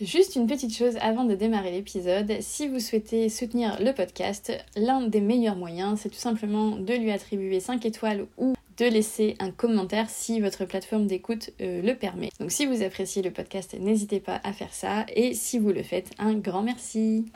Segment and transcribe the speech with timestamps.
[0.00, 5.02] Juste une petite chose avant de démarrer l'épisode, si vous souhaitez soutenir le podcast, l'un
[5.02, 9.52] des meilleurs moyens, c'est tout simplement de lui attribuer 5 étoiles ou de laisser un
[9.52, 12.30] commentaire si votre plateforme d'écoute euh, le permet.
[12.40, 15.84] Donc si vous appréciez le podcast, n'hésitez pas à faire ça et si vous le
[15.84, 17.26] faites, un grand merci.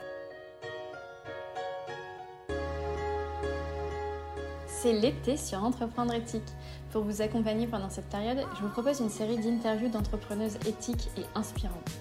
[4.67, 6.43] C'est l'été sur Entreprendre éthique.
[6.91, 11.23] Pour vous accompagner pendant cette période, je vous propose une série d'interviews d'entrepreneuses éthiques et
[11.35, 11.99] inspirantes.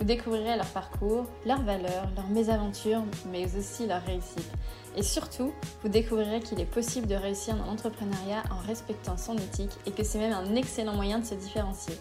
[0.00, 4.50] Vous découvrirez leur parcours, leurs valeurs, leurs mésaventures, mais aussi leurs réussites.
[4.96, 9.72] Et surtout, vous découvrirez qu'il est possible de réussir dans l'entrepreneuriat en respectant son éthique
[9.84, 11.92] et que c'est même un excellent moyen de se différencier.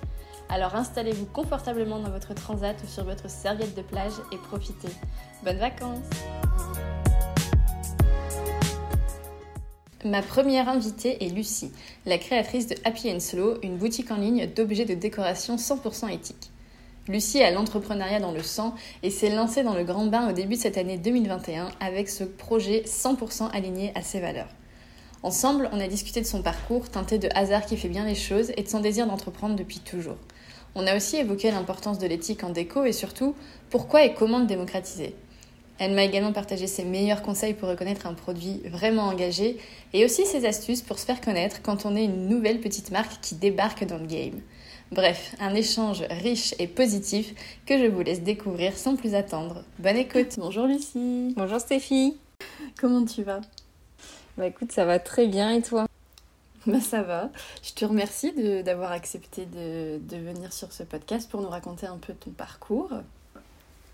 [0.48, 4.88] Alors installez-vous confortablement dans votre transat ou sur votre serviette de plage et profitez.
[5.44, 6.00] Bonnes vacances
[10.06, 11.74] Ma première invitée est Lucie,
[12.06, 16.50] la créatrice de Happy Slow, une boutique en ligne d'objets de décoration 100% éthique.
[17.10, 20.54] Lucie a l'entrepreneuriat dans le sang et s'est lancée dans le grand bain au début
[20.54, 24.50] de cette année 2021 avec ce projet 100% aligné à ses valeurs.
[25.24, 28.52] Ensemble, on a discuté de son parcours, teinté de hasard qui fait bien les choses
[28.58, 30.18] et de son désir d'entreprendre depuis toujours.
[30.76, 33.34] On a aussi évoqué l'importance de l'éthique en déco et surtout
[33.72, 35.16] pourquoi et comment le démocratiser.
[35.80, 39.58] Elle m'a également partagé ses meilleurs conseils pour reconnaître un produit vraiment engagé
[39.94, 43.20] et aussi ses astuces pour se faire connaître quand on est une nouvelle petite marque
[43.20, 44.42] qui débarque dans le game.
[44.92, 47.36] Bref, un échange riche et positif
[47.68, 49.64] que je vous laisse découvrir sans plus attendre.
[49.78, 52.18] Bonne écoute Bonjour Lucie Bonjour Stéphie
[52.80, 53.42] Comment tu vas?
[54.36, 55.86] Bah écoute, ça va très bien et toi?
[56.66, 57.30] Bah ça va.
[57.62, 61.98] Je te remercie d'avoir accepté de, de, venir sur ce podcast pour nous raconter un
[61.98, 62.90] peu ton parcours.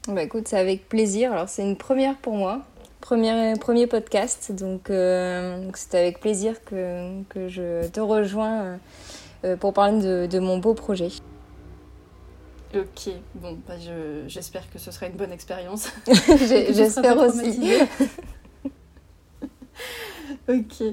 [0.07, 1.33] Bah écoute, c'est avec plaisir.
[1.33, 2.61] Alors c'est une première pour moi.
[3.01, 8.79] Premier, premier podcast, donc euh, c'est avec plaisir que, que, je te rejoins.
[9.45, 11.09] Euh, euh, pour parler de, mon beau projet.
[12.73, 13.75] Ok, bon, bah
[14.27, 15.89] j'espère que ce sera une bonne expérience.
[16.07, 17.71] j'espère aussi.
[20.49, 20.83] ok.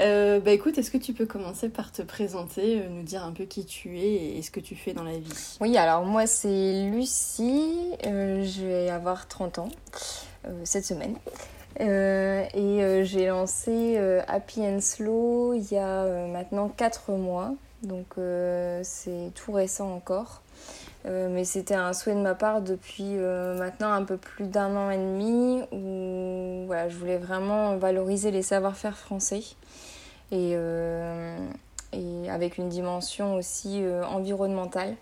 [0.00, 3.32] Euh, bah écoute, est-ce que tu peux commencer par te présenter, euh, nous dire un
[3.32, 5.56] peu qui tu es et ce que tu fais dans la vie?
[5.60, 9.68] Oui, alors moi c'est Lucie, je vais avoir 30 ans
[10.64, 11.14] cette semaine.
[11.78, 13.96] et j'ai lancé
[14.26, 17.54] Happy and Slow il y a maintenant 4 mois.
[17.82, 20.42] Donc euh, c'est tout récent encore.
[21.06, 24.74] Euh, mais c'était un souhait de ma part depuis euh, maintenant un peu plus d'un
[24.76, 29.42] an et demi où voilà, je voulais vraiment valoriser les savoir-faire français
[30.32, 30.56] et,
[31.92, 34.96] et, avec une dimension aussi environnementale.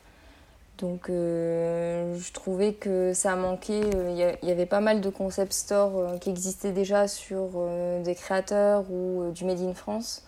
[0.79, 6.31] Donc je trouvais que ça manquait, il y, avait pas mal de concept stores qui
[6.31, 7.67] existaient déjà sur
[8.05, 10.26] des créateurs ou du Made in France.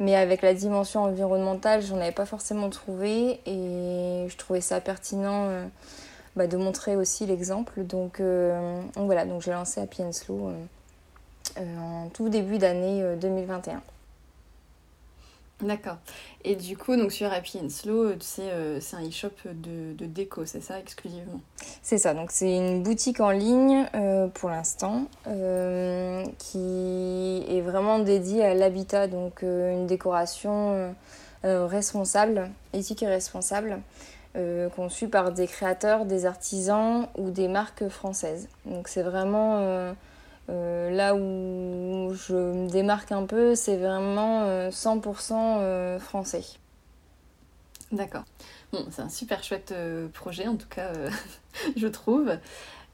[0.00, 5.48] Mais avec la dimension environnementale, j'en avais pas forcément trouvé et je trouvais ça pertinent
[5.48, 5.64] euh,
[6.36, 7.82] bah, de montrer aussi l'exemple.
[7.82, 13.82] Donc, euh, voilà, donc j'ai lancé Happy and euh, en tout début d'année 2021.
[15.60, 15.96] D'accord.
[16.44, 20.60] Et du coup, donc sur Happy and Slow, euh, c'est un e-shop de, déco, c'est
[20.60, 21.40] ça exclusivement?
[21.82, 22.14] C'est ça.
[22.14, 28.54] Donc c'est une boutique en ligne euh, pour l'instant euh, qui est vraiment dédiée à
[28.54, 30.94] l'habitat, donc une décoration
[31.42, 33.78] responsable, éthique et responsable,
[34.76, 38.48] conçue par des créateurs, des artisans ou des marques françaises.
[38.64, 39.94] Donc c'est vraiment
[40.48, 46.44] euh, là où je me démarque un peu, c'est vraiment 100% euh, euh, français.
[47.92, 48.24] D'accord.
[48.72, 49.74] Bon, c'est un super chouette
[50.12, 50.92] projet, en tout cas,
[51.76, 52.36] je trouve.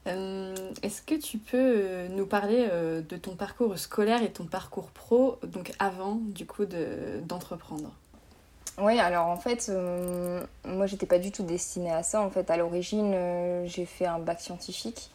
[0.05, 5.73] Est-ce que tu peux nous parler de ton parcours scolaire et ton parcours pro, donc
[5.79, 6.65] avant, du coup,
[7.23, 7.91] d'entreprendre?
[8.77, 9.71] Oui, alors en fait,
[10.63, 12.21] moi j'étais pas du tout destinée à ça.
[12.21, 13.15] En fait, à l'origine,
[13.65, 15.09] j'ai fait un bac scientifique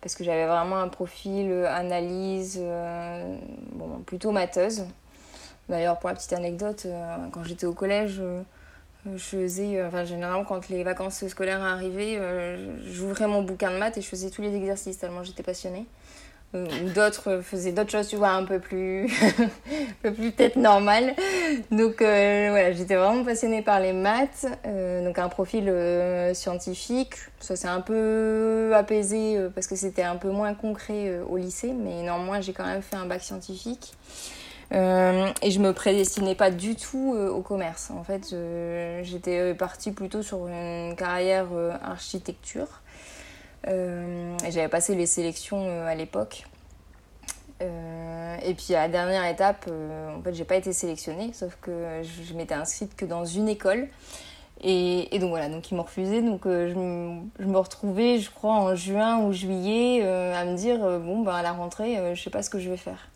[0.00, 3.36] parce que j'avais vraiment un profil euh, analyse, euh,
[3.72, 4.84] bon, plutôt mateuse.
[5.68, 8.22] D'ailleurs, pour la petite anecdote, euh, quand j'étais au collège,
[9.06, 12.18] je faisais, enfin généralement quand les vacances scolaires arrivaient,
[12.84, 15.86] j'ouvrais mon bouquin de maths et je faisais tous les exercices tellement j'étais passionnée.
[16.94, 19.06] D'autres faisaient d'autres choses, tu vois, un peu plus,
[20.02, 21.14] plus peut-être normales.
[21.70, 24.46] Donc voilà, j'étais vraiment passionnée par les maths,
[25.04, 25.70] donc un profil
[26.32, 27.16] scientifique.
[27.40, 32.02] Ça s'est un peu apaisé parce que c'était un peu moins concret au lycée, mais
[32.02, 33.92] néanmoins j'ai quand même fait un bac scientifique.
[34.72, 37.90] et je me prédestinais pas du tout au commerce.
[37.90, 38.34] En fait,
[39.02, 41.48] j'étais partie plutôt sur une carrière
[41.82, 42.80] architecture.
[43.66, 46.44] Euh, j'avais passé les sélections euh, à l'époque.
[47.60, 52.02] Euh, et puis à la dernière étape, en fait, j'ai pas été sélectionnée, sauf que
[52.02, 53.88] je, m'étais inscrite que dans une école.
[54.60, 56.22] Et, donc voilà, donc ils m'ont refusé.
[56.22, 61.34] Donc je, me retrouvais, je crois, en juin ou juillet, à me dire bon, ben,
[61.34, 63.08] à la rentrée, je sais pas ce que je vais faire.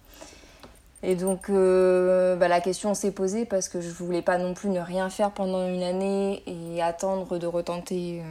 [1.05, 4.81] Et donc bah, la question s'est posée parce que je voulais pas non plus ne
[4.81, 8.23] rien faire pendant une année et attendre de retenter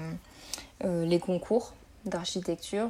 [0.84, 1.74] les concours
[2.06, 2.90] d'architecture.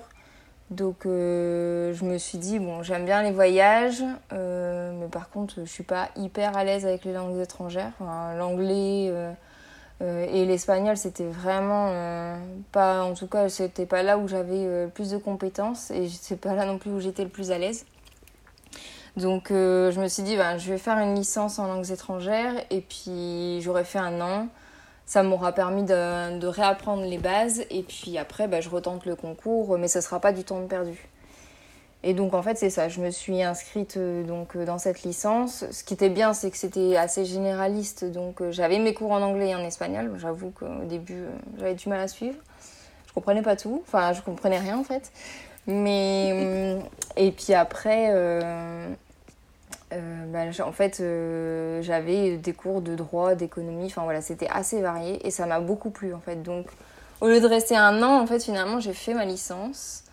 [0.71, 5.55] Donc euh, je me suis dit, bon, j'aime bien les voyages, euh, mais par contre,
[5.57, 7.91] je suis pas hyper à l'aise avec les langues étrangères.
[7.99, 9.33] L'anglais euh,
[9.99, 11.93] et l'espagnol, c'était vraiment
[12.71, 16.55] pas, en tout cas, c'était pas là où j'avais plus de compétences et c'est pas
[16.55, 17.85] là non plus où j'étais le plus à l'aise.
[19.17, 22.79] Donc je me suis dit, ben, je vais faire une licence en langues étrangères et
[22.79, 24.47] puis j'aurais fait un an
[25.05, 29.77] ça m'aura permis de, réapprendre les bases et puis après bah, je retente le concours
[29.77, 31.09] mais ce sera pas du temps perdu.
[32.03, 35.03] Et donc en fait c'est ça, je me suis inscrite euh, donc euh, dans cette
[35.03, 35.65] licence.
[35.71, 39.21] Ce qui était bien c'est que c'était assez généraliste donc euh, j'avais mes cours en
[39.21, 40.11] anglais et en espagnol.
[40.17, 41.25] J'avoue qu'au début
[41.59, 42.37] j'avais du mal à suivre.
[43.07, 45.11] Je comprenais pas tout, enfin je comprenais rien en fait.
[45.67, 46.79] Mais
[47.17, 48.09] et puis après
[49.91, 55.25] bah, en fait, euh, j'avais des cours de droit, d'économie, enfin voilà, c'était assez varié
[55.25, 56.41] et ça m'a beaucoup plu en fait.
[56.43, 56.67] Donc,
[57.19, 60.03] au lieu de rester un an, en fait, finalement, j'ai fait ma licence,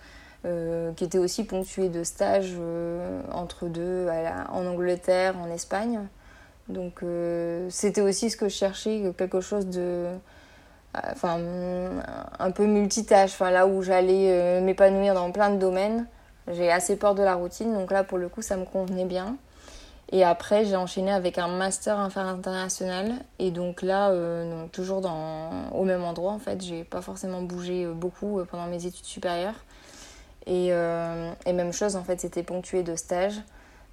[0.45, 2.57] euh, qui était aussi ponctuée de stages
[3.33, 4.09] entre deux
[4.53, 6.01] en Angleterre, en Espagne.
[6.69, 7.03] Donc,
[7.71, 10.07] c'était aussi ce que je cherchais, quelque chose de.
[11.13, 11.39] Enfin,
[12.39, 16.07] un peu multitâche, enfin, là où j'allais m'épanouir dans plein de domaines.
[16.51, 19.37] J'ai assez peur de la routine, donc là, pour le coup, ça me convenait bien.
[20.11, 23.13] Et après, j'ai enchaîné avec un master international.
[23.39, 26.63] Et donc là, euh, toujours dans, au même endroit, en fait.
[26.63, 29.65] J'ai pas forcément bougé euh, beaucoup euh, pendant mes études supérieures.
[30.47, 33.39] Et, même chose, en fait, c'était ponctué de stages.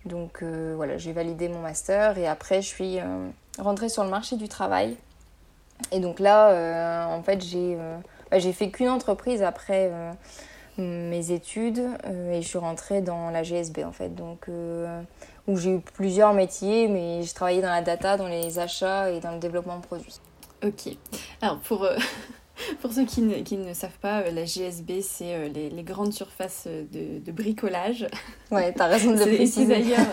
[0.05, 2.17] Donc voilà, j'ai validé mon master.
[2.17, 2.99] Et après, je suis
[3.59, 4.95] rentrée sur le marché du travail.
[5.91, 7.77] Et donc là, en fait, j'ai
[8.31, 9.91] bah, fait qu'une entreprise après
[10.77, 11.89] mes études.
[12.31, 14.15] et je suis rentrée dans la GSB, en fait.
[14.15, 14.47] Donc
[15.47, 19.19] où j'ai eu plusieurs métiers, mais j'ai travaillé dans la data, dans les achats et
[19.19, 20.19] dans le développement de produits.
[20.63, 20.97] Ok.
[21.41, 21.95] Alors, pour, euh,
[22.81, 25.83] pour ceux qui ne, qui ne, savent pas, euh, la GSB, c'est euh, les, les,
[25.83, 28.07] grandes surfaces de, de bricolage.
[28.51, 29.65] Ouais, t'as raison de le préciser.
[29.65, 30.05] d'ailleurs.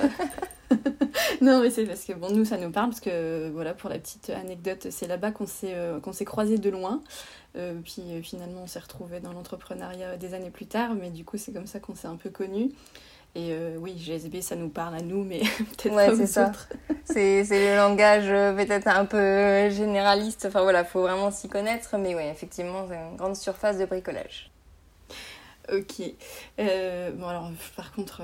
[1.42, 3.98] non, mais c'est parce que bon, nous, ça nous parle, parce que voilà, pour la
[3.98, 7.02] petite anecdote, c'est là-bas qu'on s'est qu'on s'est croisés de loin.
[7.84, 11.52] puis finalement, on s'est retrouvés dans l'entrepreneuriat des années plus tard, mais du coup, c'est
[11.52, 12.70] comme ça qu'on s'est un peu connus.
[13.34, 16.52] Et euh, oui, GSB, ça nous parle à nous, mais peut-être ouais, pas c'est ça.
[17.04, 20.44] C'est, le langage euh, peut-être un peu généraliste.
[20.46, 21.96] Enfin voilà, faut vraiment s'y connaître.
[21.96, 24.50] Mais oui, effectivement, c'est une grande surface de bricolage.
[25.72, 26.02] Ok.
[26.60, 28.20] Euh, bon, alors, par contre,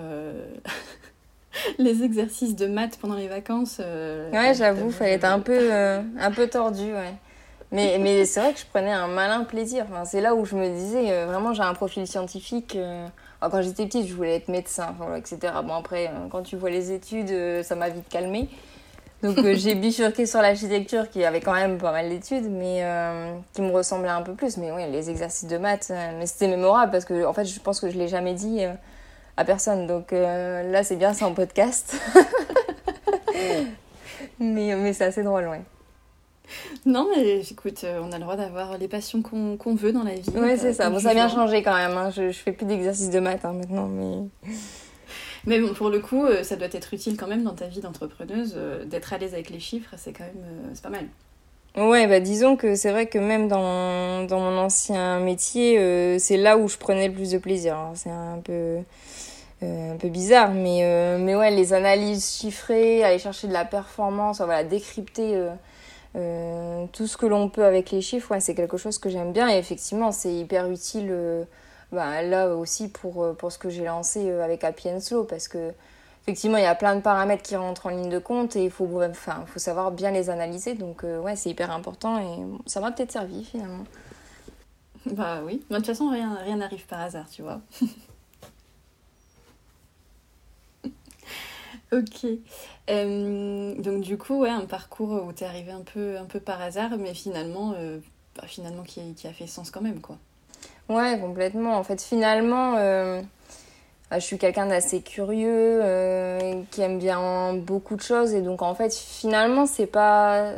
[1.79, 3.79] les exercices de maths pendant les vacances.
[3.79, 7.15] ouais, j'avoue, fallait être un peu, un peu tordu, ouais.
[7.71, 9.87] Mais, mais c'est vrai que je prenais un malin plaisir.
[9.91, 12.77] Enfin, c'est là où je me disais, vraiment, j'ai un profil scientifique
[13.41, 15.39] quand j'étais petite, je voulais être médecin, etc.
[15.65, 18.49] Bon, après, euh, quand tu vois les études, euh, ça m'a vite calmée.
[19.23, 22.85] Donc euh, j'ai bifurqué sur l'architecture qui avait quand même pas mal d'études, mais
[23.53, 24.57] qui me ressemblait un peu plus.
[24.57, 27.81] Mais oui, les exercices de maths, mais c'était mémorable parce que en fait, je pense
[27.81, 28.61] que je l'ai jamais dit
[29.37, 29.87] à personne.
[29.87, 31.97] Donc là, c'est bien, c'est en podcast.
[34.41, 35.63] mais mais c'est assez drôle, ouais.
[36.87, 40.15] Non, mais écoute, euh, on a le droit d'avoir les passions qu'on veut dans la
[40.15, 40.31] vie.
[40.31, 40.91] Ouais, c'est ça.
[40.91, 41.97] Bon, ça a bien changé quand même.
[41.97, 42.11] Hein.
[42.11, 44.53] Je, je fais plus d'exercice de maths hein, maintenant, mais.
[45.47, 47.81] Mais bon, pour le coup, euh, ça doit être utile quand même dans ta vie
[47.81, 50.45] d'entrepreneuse, euh, d'être à l'aise avec les chiffres, c'est quand même
[50.75, 51.07] c'est pas mal.
[51.77, 56.59] Ouais, bah disons que c'est vrai que même dans, dans mon ancien métier, c'est là
[56.59, 57.77] où je prenais le plus de plaisir.
[57.77, 57.93] Hein.
[57.95, 58.79] C'est un peu,
[59.63, 64.65] un peu bizarre, mais, mais ouais, les analyses chiffrées, aller chercher de la performance, voilà,
[64.65, 65.51] décrypter euh,
[66.93, 69.59] tout ce que l'on peut avec les chiffres, c'est quelque chose que j'aime bien et
[69.59, 71.45] effectivement, c'est hyper utile euh,
[71.93, 75.49] bah, là aussi pour, euh, pour ce que j'ai lancé avec Happy and Slow parce
[75.49, 75.73] que
[76.23, 78.71] effectivement, il y a plein de paramètres qui rentrent en ligne de compte et il
[78.71, 80.75] faut, enfin, faut savoir bien les analyser.
[80.75, 83.85] Donc, ouais, c'est hyper important et ça m'a peut-être servi finalement.
[85.07, 87.61] Bah oui, de toute façon, rien n'arrive par hasard, tu vois.
[91.91, 92.27] Ok.
[92.91, 96.39] Euh, donc du coup, ouais, un parcours où tu es arrivé un peu, un peu
[96.39, 97.99] par hasard, mais finalement, euh,
[98.37, 100.19] bah, finalement qui, qui, a fait sens quand même, quoi.
[100.89, 101.77] Ouais, complètement.
[101.77, 103.23] En fait, finalement, euh,
[104.11, 105.81] bah, je suis quelqu'un d'assez curieux,
[106.71, 110.53] qui aime bien beaucoup de choses, et donc en fait, finalement, c'est pas...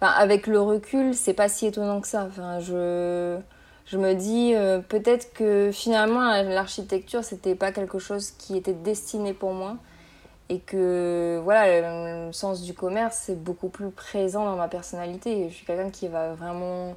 [0.00, 2.24] Enfin, avec le recul, c'est pas si étonnant que ça.
[2.26, 3.38] Enfin, je...
[3.84, 4.54] Je me dis
[4.88, 9.76] peut-être que finalement l'architecture c'était pas quelque chose qui était destiné pour moi
[10.48, 15.48] et que voilà, le sens du commerce, c'est beaucoup plus présent dans ma personnalité.
[15.48, 16.94] Je suis quelqu'un qui va vraiment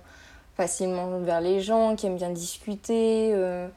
[0.56, 3.32] facilement vers les gens, qui aime bien discuter.
[3.34, 3.68] Euh,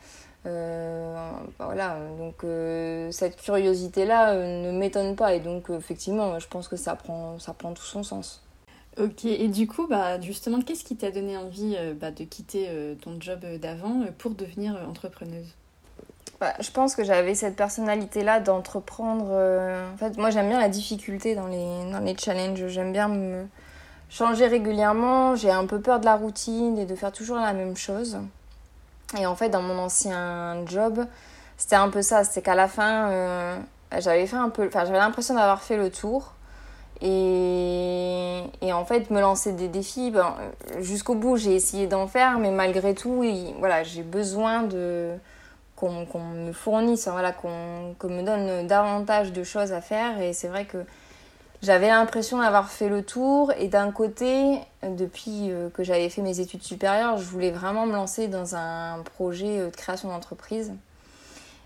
[0.47, 6.77] euh, voilà, donc euh, cette curiosité-là ne m'étonne pas et donc effectivement, je pense que
[6.77, 8.43] ça prend, ça prend tout son sens.
[8.99, 12.69] Ok, et du coup, bah, justement, qu'est-ce qui t'a donné envie bah, de quitter
[13.01, 15.55] ton job d'avant pour devenir entrepreneuse?
[16.41, 19.33] Bah, je pense que j'avais cette personnalité-là d'entreprendre.
[19.95, 22.67] En fait, moi, j'aime bien la difficulté dans les, dans les challenges.
[22.69, 23.47] J'aime bien me
[24.11, 25.35] changer régulièrement.
[25.37, 28.19] J'ai un peu peur de la routine et de faire toujours la même chose.
[29.17, 31.07] Et en fait, dans mon ancien job,
[31.57, 32.25] c'était un peu ça.
[32.25, 33.59] C'était qu'à la fin, euh,
[33.99, 34.67] j'avais fait un peu.
[34.67, 36.35] Enfin, j'avais l'impression d'avoir fait le tour.
[37.01, 40.35] Et, et, en fait, me lancer des défis, ben,
[40.81, 43.25] jusqu'au bout, j'ai essayé d'en faire, mais malgré tout,
[43.61, 45.13] voilà, j'ai besoin de
[45.79, 50.21] qu'on me fournisse, voilà, qu'on me donne davantage de choses à faire.
[50.21, 50.79] Et c'est vrai que
[51.63, 56.39] j'avais l'impression d'avoir fait le tour et d'un côté, depuis euh, que j'avais fait mes
[56.39, 60.73] études supérieures, je voulais vraiment me lancer dans un projet euh, de création d'entreprise.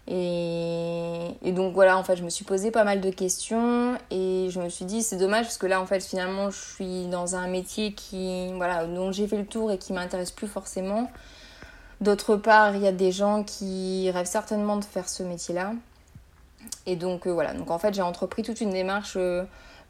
[0.09, 4.49] Et, et, donc voilà, en fait, je me suis posé pas mal de questions et
[4.51, 7.37] je me suis dit c'est dommage parce que là, en fait, finalement, je suis dans
[7.37, 11.09] un métier qui, voilà, dont j'ai fait le tour et qui m'intéresse plus forcément.
[12.03, 15.73] D'autre part, il y a des gens qui rêvent certainement de faire ce métier-là.
[16.85, 19.17] Et donc euh, voilà, donc en fait, j'ai entrepris toute une démarche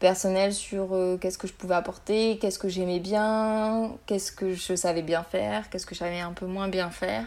[0.03, 4.75] personnel sur euh, qu'est-ce que je pouvais apporter, qu'est-ce que j'aimais bien, qu'est-ce que je
[4.75, 7.25] savais bien faire, qu'est-ce que je savais un peu moins bien faire.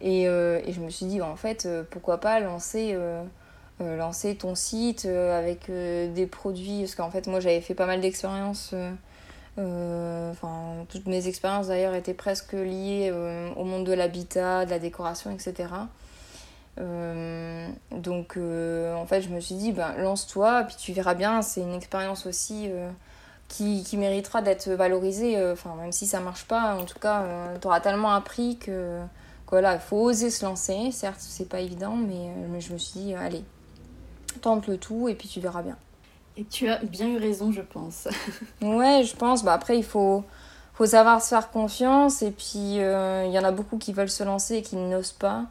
[0.00, 2.96] Et, euh, je me suis dit, en fait, euh, pourquoi pas lancer,
[3.80, 8.72] lancer ton site avec des produits, parce qu'en fait, moi, j'avais fait pas mal d'expériences.
[9.58, 13.12] Enfin, toutes mes expériences d'ailleurs étaient presque liées
[13.56, 15.68] au monde de l'habitat, de la décoration, etc.
[16.78, 21.42] Euh, donc euh, en fait je me suis dit ben, lance-toi puis tu verras bien
[21.42, 22.88] c'est une expérience aussi euh,
[23.48, 25.36] qui, méritera d'être valorisée
[25.78, 27.26] même si ça marche pas en tout cas
[27.60, 29.00] tu auras tellement appris que,
[29.80, 33.44] faut oser se lancer certes c'est pas évident mais, mais, je me suis dit allez
[34.40, 35.76] tente le tout et puis tu verras bien
[36.48, 38.08] tu as bien eu raison je pense
[38.62, 40.24] ouais je pense bah après il faut
[40.74, 44.24] faut savoir se faire confiance et puis il y en a beaucoup qui veulent se
[44.24, 45.46] lancer et qui n'osent pas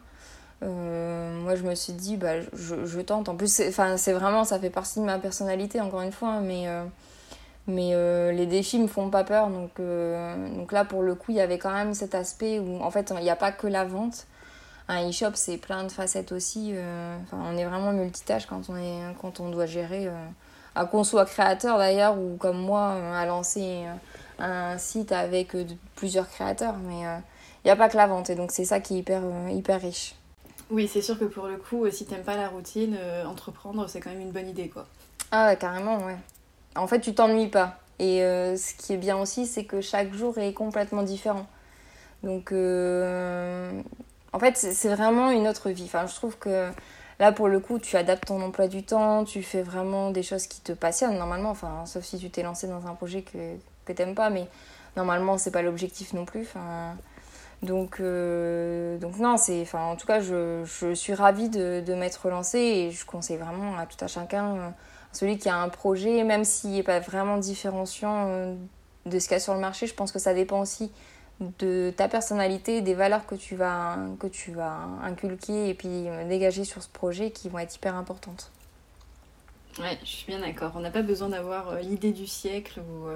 [0.62, 3.28] euh, moi, je me suis dit, bah, je, tente.
[3.28, 6.84] En plus, c'est vraiment, ça fait partie de ma personnalité, encore une fois, mais, euh,
[7.66, 9.48] mais euh, les défis me font pas peur.
[9.48, 9.80] Donc,
[10.56, 13.12] donc là, pour le coup, il y avait quand même cet aspect où, en fait,
[13.16, 14.26] il n'y a pas que la vente.
[14.88, 16.74] Un e-shop, c'est plein de facettes aussi.
[17.32, 20.10] On est vraiment multitâche quand on, est, quand on doit gérer,
[20.86, 23.84] qu'on soit créateur d'ailleurs, ou comme moi, à lancer
[24.38, 25.56] un site avec
[25.96, 26.76] plusieurs créateurs.
[26.86, 29.22] Mais il n'y a pas que la vente, et donc c'est ça qui est hyper,
[29.50, 30.14] hyper riche.
[30.70, 33.88] Oui, c'est sûr que pour le coup, euh, si t'aimes pas la routine, euh, entreprendre,
[33.88, 34.86] c'est quand même une bonne idée, quoi.
[35.32, 36.16] Ah ouais, carrément, ouais.
[36.76, 37.78] En fait, tu t'ennuies pas.
[37.98, 41.46] Et euh, ce qui est bien aussi, c'est que chaque jour est complètement différent.
[42.22, 45.84] Donc, en fait, c'est vraiment une autre vie.
[45.86, 46.70] Enfin, je trouve que
[47.20, 50.46] là, pour le coup, tu adaptes ton emploi du temps, tu fais vraiment des choses
[50.46, 51.50] qui te passionnent, normalement.
[51.50, 54.48] Enfin, sauf si tu t'es lancé dans un projet que, que t'aimes pas, mais
[54.96, 56.48] normalement, c'est pas l'objectif non plus.
[57.62, 62.58] Donc, euh, donc non, c'est, en tout cas, je, suis ravie de, de m'être lancée
[62.58, 64.68] et je conseille vraiment à tout à chacun, euh,
[65.12, 68.54] celui qui a un projet, même s'il n'est pas vraiment différenciant euh,
[69.04, 70.90] de ce qu'il y a sur le marché, je pense que ça dépend aussi
[71.58, 76.64] de ta personnalité, des valeurs que tu vas, que tu vas inculquer et puis dégager
[76.64, 78.50] sur ce projet qui vont être hyper importantes.
[79.78, 80.72] Ouais, je suis bien d'accord.
[80.74, 83.08] On n'a pas besoin d'avoir l'idée du siècle ou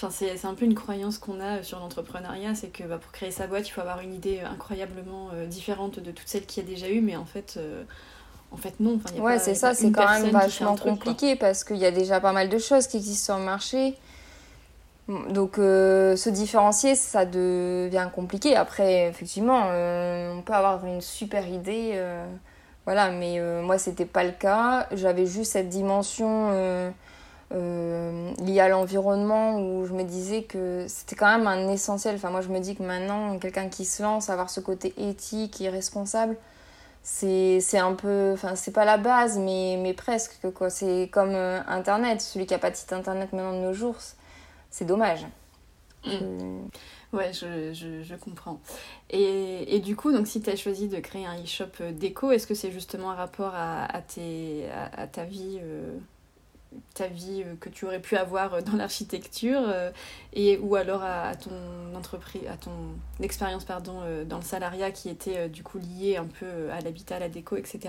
[0.00, 3.32] Enfin, c'est un peu une croyance qu'on a sur l'entrepreneuriat, c'est que bah, pour créer
[3.32, 6.66] sa boîte, il faut avoir une idée incroyablement euh, différente de toutes celles qu'il y
[6.66, 7.82] a déjà eu, mais en fait, euh,
[8.52, 9.00] en fait non.
[9.04, 12.30] Enfin, ouais, c'est ça, c'est quand même vachement compliqué parce qu'il y a déjà pas
[12.30, 13.98] mal de choses qui existent sur le marché.
[15.08, 18.56] Donc euh, se différencier, ça devient compliqué.
[18.56, 21.98] Après, effectivement, on peut avoir une super idée,
[22.84, 24.86] voilà, mais moi, c'était pas le cas.
[24.92, 26.50] J'avais juste cette dimension
[27.54, 32.16] euh, lié à l'environnement où je me disais que c'était quand même un essentiel.
[32.16, 35.60] Enfin, moi, je me dis que maintenant, quelqu'un qui se lance, avoir ce côté éthique
[35.62, 36.36] et responsable,
[37.02, 38.32] c'est un peu.
[38.34, 40.38] Enfin, c'est pas la base, mais, presque.
[40.68, 42.20] C'est comme euh, Internet.
[42.20, 43.96] Celui qui a pas de site Internet maintenant de nos jours,
[44.70, 45.26] c'est dommage.
[46.04, 46.68] Mm.
[47.12, 48.60] Ouais, je, je, je, comprends.
[49.10, 52.30] Et, et, du coup, donc, si tu as choisi de créer un e-shop euh, déco,
[52.30, 55.58] est-ce que c'est justement un rapport à, à, tes, à, ta vie
[56.94, 59.90] ta vie euh, que tu aurais pu avoir euh, dans l'architecture euh,
[60.32, 65.48] et ou alors à, ton entreprise à ton expérience pardon dans le salariat qui était
[65.48, 67.80] du coup liée un peu à l'habitat à la déco etc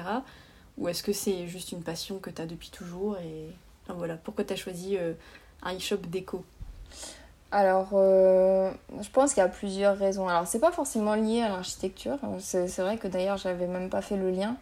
[0.78, 3.48] Ou est-ce que c'est juste une passion que tu as depuis toujours et
[3.88, 4.98] voilà, pourquoi tu as choisi
[5.64, 6.46] un e-shop déco?
[7.52, 10.28] Alors, euh, je pense qu'il y a plusieurs raisons.
[10.28, 12.18] Alors, c'est pas forcément lié à l'architecture.
[12.40, 14.56] C'est vrai que d'ailleurs, j'avais même pas fait le lien.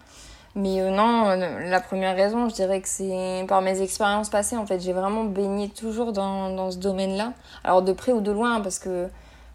[0.56, 4.56] Mais euh, non, euh, la première raison, je dirais que c'est par mes expériences passées.
[4.56, 7.34] En fait, j'ai vraiment baigné toujours dans, dans ce domaine-là.
[7.66, 9.10] Alors, de près ou de loin, parce que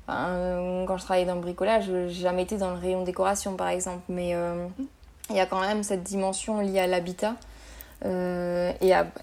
[0.07, 4.03] quand je travaillais dans le bricolage, j'ai jamais été dans le rayon décoration, par exemple.
[4.11, 4.37] Mais
[5.31, 7.35] il y a quand même cette dimension liée à l'habitat.
[8.05, 8.73] Euh,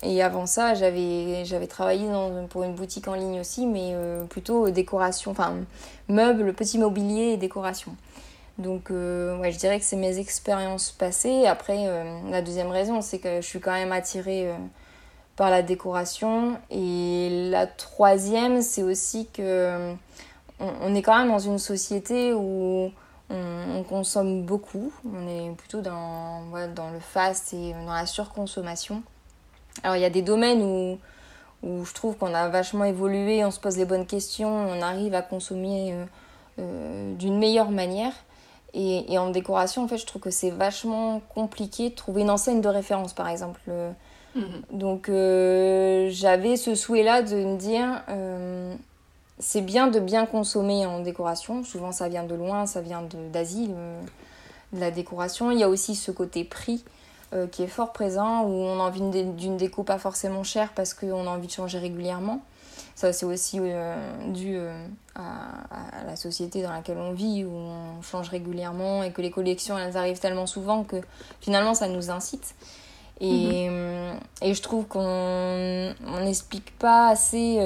[0.04, 2.08] et, avant ça, j'avais, travaillé
[2.50, 5.56] pour une boutique en ligne aussi, mais euh, plutôt décoration, enfin
[6.08, 7.96] meubles, petit mobilier et décoration.
[8.58, 11.46] Donc euh, ouais, je dirais que c'est mes expériences passées.
[11.46, 11.88] Après,
[12.30, 14.52] la deuxième raison, c'est que je suis quand même attirée
[15.36, 16.58] par la décoration.
[16.70, 19.94] Et la troisième, c'est aussi que
[20.60, 22.92] on, est quand même dans une société où
[23.30, 26.44] on, consomme beaucoup, on est plutôt dans,
[26.76, 29.04] dans le fast et dans la surconsommation.
[29.84, 30.98] Alors il y a des domaines où,
[31.64, 35.14] où je trouve qu'on a vachement évolué, on se pose les bonnes questions, on arrive
[35.14, 36.06] à consommer euh,
[36.60, 38.14] euh, d'une meilleure manière.
[38.76, 42.62] Et, en décoration, en fait, je trouve que c'est vachement compliqué de trouver une enseigne
[42.62, 43.62] de référence, par exemple.
[44.36, 44.44] Mhm.
[44.72, 48.04] Donc euh, j'avais ce souhait-là de me dire,
[49.40, 51.64] c'est bien de bien consommer en décoration.
[51.64, 53.70] Souvent, ça vient de loin, ça vient d'Asie,
[54.74, 55.52] de la décoration.
[55.52, 56.84] Il y a aussi ce côté prix
[57.32, 60.96] euh, qui est fort présent, où on a envie d'une déco pas forcément chère parce
[60.96, 62.42] qu'on a envie de changer régulièrement.
[62.96, 63.96] Ça, c'est aussi euh,
[64.34, 64.74] dû euh,
[65.14, 69.78] à, la société dans laquelle on vit, où on change régulièrement et que les collections,
[69.78, 70.98] elles arrivent tellement souvent que
[71.40, 72.56] finalement, ça nous incite.
[73.22, 74.20] Et, mhm.
[74.42, 75.94] et je trouve qu'on
[76.24, 77.60] n'explique pas assez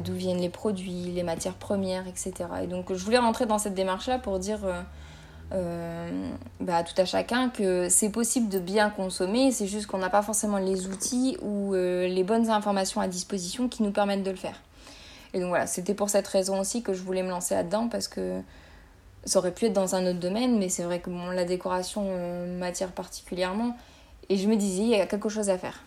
[0.00, 2.34] d'où viennent les produits, les matières premières, etc.
[2.62, 4.82] Et donc je voulais rentrer dans cette démarche-là pour dire euh,
[5.52, 6.28] euh,
[6.60, 10.10] bah, à tout à chacun que c'est possible de bien consommer, c'est juste qu'on n'a
[10.10, 14.30] pas forcément les outils ou euh, les bonnes informations à disposition qui nous permettent de
[14.30, 14.60] le faire.
[15.34, 18.08] Et donc voilà, c'était pour cette raison aussi que je voulais me lancer là-dedans parce
[18.08, 18.40] que
[19.24, 22.08] ça aurait pu être dans un autre domaine, mais c'est vrai que bon, la décoration
[22.58, 23.76] m'attire particulièrement.
[24.28, 25.82] Et je me disais, il y a quelque chose à faire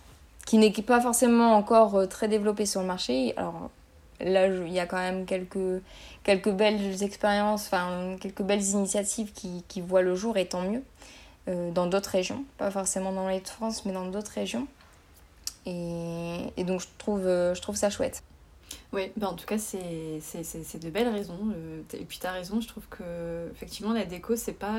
[0.50, 3.36] qui n'est pas forcément encore très développé sur le marché.
[3.38, 3.70] Alors,
[4.22, 5.82] là, il y a quand même quelques,
[6.24, 10.84] quelques belles expériences, enfin, quelques belles initiatives qui, voient le jour, et tant mieux,
[11.48, 12.44] euh, dans d'autres régions.
[12.58, 14.68] Pas forcément dans les de France, mais dans d'autres régions.
[15.66, 18.24] Et, donc, je trouve, euh, je trouve ça chouette.
[18.92, 21.40] Oui, bah en tout cas, c'est de belles raisons.
[21.56, 24.78] Euh, et puis, tu as raison, je trouve que, effectivement, la déco, c'est pas.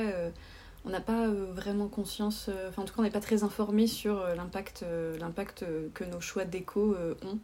[0.85, 4.26] on n'a pas vraiment conscience, enfin en tout cas on n'est pas très informé sur
[4.35, 4.83] l'impact
[5.18, 7.38] l'impact que nos choix déco ont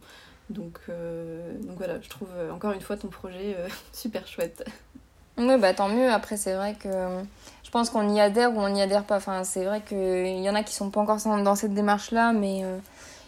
[0.49, 4.65] donc, euh, donc voilà, je trouve euh, encore une fois ton projet euh, super chouette.
[5.37, 6.09] Oui, bah tant mieux.
[6.09, 6.89] Après, c'est vrai que
[7.63, 9.17] je pense qu'on y adhère ou on n'y adhère pas.
[9.17, 12.63] Enfin, c'est vrai qu'il y en a qui sont pas encore dans cette démarche-là, mais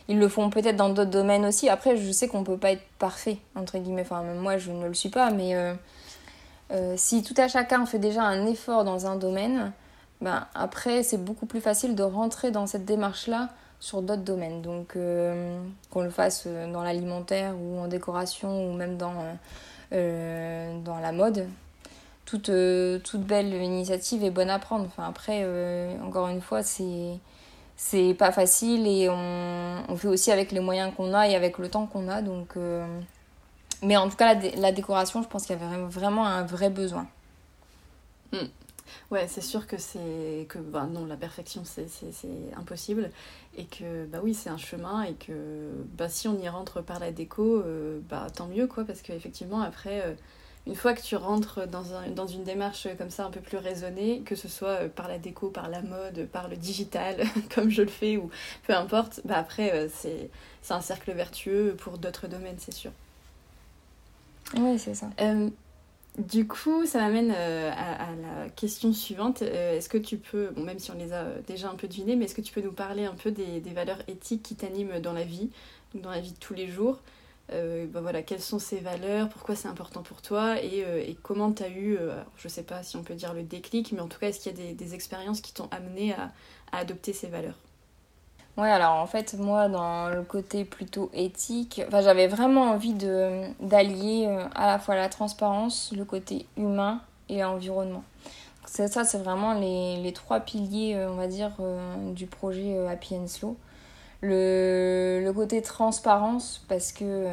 [0.08, 1.70] ils le font peut-être dans d'autres domaines aussi.
[1.70, 4.02] Après, je sais qu'on peut pas être parfait, entre guillemets.
[4.02, 5.54] Enfin, même moi, je ne le suis pas, mais
[6.96, 9.72] si tout à chacun fait déjà un effort dans un domaine,
[10.22, 14.62] ben, après, c'est beaucoup plus facile de rentrer dans cette démarche-là sur d'autres domaines.
[14.62, 19.14] Donc euh, qu'on le fasse euh, dans l'alimentaire ou en décoration ou même dans,
[19.94, 21.48] euh, dans la mode.
[22.26, 22.52] Toute,
[23.04, 24.86] toute belle initiative est bonne à prendre.
[24.86, 25.44] Enfin, après,
[26.04, 27.18] encore une fois, c'est
[27.76, 31.58] c'est pas facile et on, on, fait aussi avec les moyens qu'on a et avec
[31.58, 32.22] le temps qu'on a.
[32.22, 32.56] Donc,
[33.82, 36.70] Mais en tout cas, la, la décoration, je pense qu'il y avait vraiment un vrai
[36.70, 37.08] besoin.
[38.32, 38.46] Hmm.
[39.12, 41.88] Ouais, c'est sûr que c'est que bah non, la perfection c'est
[42.56, 43.10] impossible
[43.60, 47.00] et que bah oui, c'est un chemin et que bah si on y rentre par
[47.00, 50.14] la déco, euh, bah tant mieux quoi parce qu'effectivement après euh,
[50.66, 53.58] une fois que tu rentres dans, un, dans une démarche comme ça un peu plus
[53.58, 57.18] raisonnée, que ce soit euh, par la déco, par la mode, par le digital,
[57.54, 58.30] comme je le fais, ou
[58.66, 60.30] peu importe, bah après, c'est
[60.70, 62.92] un cercle vertueux pour d'autres domaines, c'est sûr.
[64.58, 65.10] Oui, c'est ça.
[66.20, 69.42] Du coup, ça m'amène euh, à, la question suivante.
[69.42, 72.18] Euh, est-ce que tu peux, bon, même si on les a déjà un peu devinées,
[72.18, 75.14] mais est-ce que tu peux nous parler un peu des, valeurs éthiques qui t'animent dans
[75.14, 75.50] la vie,
[75.94, 77.00] dans la vie de tous les jours?
[77.54, 79.30] Euh, ben voilà, Quelles sont ces valeurs?
[79.30, 80.62] Pourquoi c'est important pour toi?
[80.62, 80.84] Et,
[81.24, 81.98] comment tu as eu,
[82.38, 84.42] je ne sais pas si on peut dire le déclic, mais en tout cas, est-ce
[84.42, 86.34] qu'il y a des, expériences qui t'ont amené à
[86.74, 87.58] adopter ces valeurs?
[88.60, 94.44] Ouais, alors en fait, moi, dans le côté plutôt éthique, j'avais vraiment envie d'allier euh,
[94.54, 98.04] à la fois la transparence, le côté humain et l'environnement.
[98.66, 103.16] C'est, ça, c'est vraiment les, trois piliers, euh, on va dire, euh, du projet Happy
[103.16, 103.56] and Slow.
[104.22, 107.28] Le, côté transparence, parce que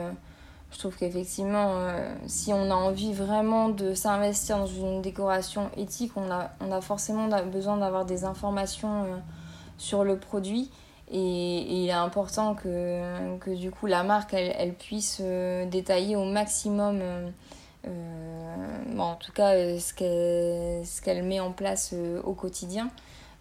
[0.70, 1.90] je trouve qu'effectivement,
[2.28, 7.78] si on a envie vraiment de s'investir dans une décoration éthique, on a forcément besoin
[7.78, 9.06] d'avoir des informations
[9.76, 10.70] sur le produit.
[11.10, 15.20] Et, il est important que, que, du coup la marque elle, puisse
[15.70, 17.00] détailler au maximum
[18.98, 22.90] en tout cas ce qu'elle met en place au quotidien.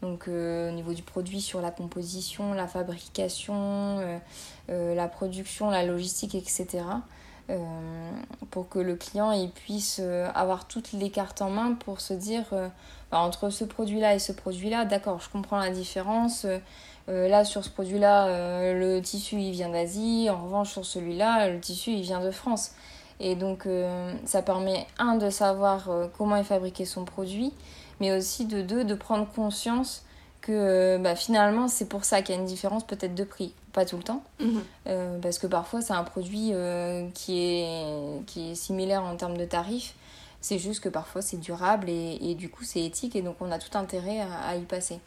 [0.01, 4.19] Donc au niveau du produit sur la composition, la fabrication,
[4.67, 6.83] la production, la logistique, etc.
[7.51, 7.57] Euh,
[8.49, 12.15] pour que le client il puisse euh, avoir toutes les cartes en main pour se
[12.15, 12.69] dire euh,
[13.11, 16.47] entre ce produit-là et ce produit-là, d'accord, je comprends la différence.
[17.07, 20.27] Là, sur ce produit-là, le tissu il vient d'Asie.
[20.29, 22.71] En revanche, sur celui-là, le tissu il vient de France.
[23.19, 23.67] Et donc,
[24.25, 27.53] ça permet, un, de savoir comment est fabriqué son produit,
[27.99, 30.03] mais aussi de deux, de prendre conscience
[30.41, 33.85] que bah, finalement, c'est pour ça qu'il y a une différence peut-être de prix pas
[33.85, 34.63] tout le temps, mhm.
[34.87, 39.37] euh, parce que parfois c'est un produit euh, qui, est, qui est similaire en termes
[39.37, 39.95] de tarifs,
[40.39, 43.51] c'est juste que parfois c'est durable et, et, du coup c'est éthique et donc on
[43.51, 44.99] a tout intérêt à, y passer.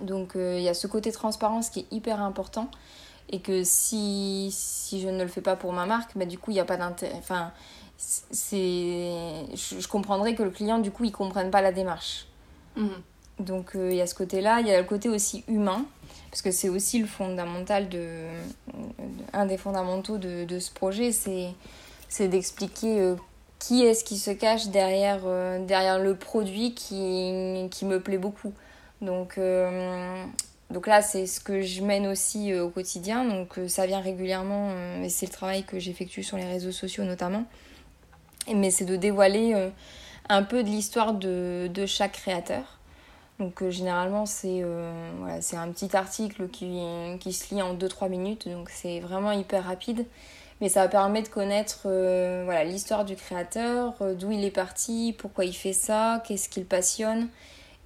[0.00, 2.70] Donc euh, il y a ce côté transparence qui est hyper important
[3.30, 6.50] et que si, si je ne le fais pas pour ma marque, bah, du coup
[6.50, 7.14] il n'y a pas d'intérêt.
[7.18, 7.52] Enfin,
[7.96, 12.26] c'est je, je, comprendrais que le client du coup il comprenne pas la démarche.
[12.76, 12.90] Mhm.
[13.38, 15.84] Donc il y a ce côté-là, il y a le côté aussi humain
[16.32, 18.26] parce que c'est aussi le fondamental de,
[19.34, 23.16] un des fondamentaux de, de ce projet, c'est d'expliquer euh,
[23.58, 28.54] qui est-ce qui se cache derrière, euh, derrière le produit qui, qui me plaît beaucoup.
[29.02, 30.24] Donc, euh,
[30.70, 33.24] donc là, c'est ce que je mène aussi au quotidien.
[33.26, 34.70] Donc ça vient régulièrement,
[35.02, 37.44] et c'est le travail que j'effectue sur les réseaux sociaux notamment.
[38.52, 39.70] Mais c'est de dévoiler
[40.28, 42.78] un peu de l'histoire de, chaque créateur.
[43.38, 48.70] Donc euh, généralement c'est euh, un petit article qui, se lit en 2-3 minutes, donc
[48.70, 50.06] c'est vraiment hyper rapide.
[50.60, 55.44] Mais ça permet de connaître euh, voilà, l'histoire du créateur, d'où il est parti, pourquoi
[55.44, 57.28] il fait ça, qu'est-ce qu'il passionne.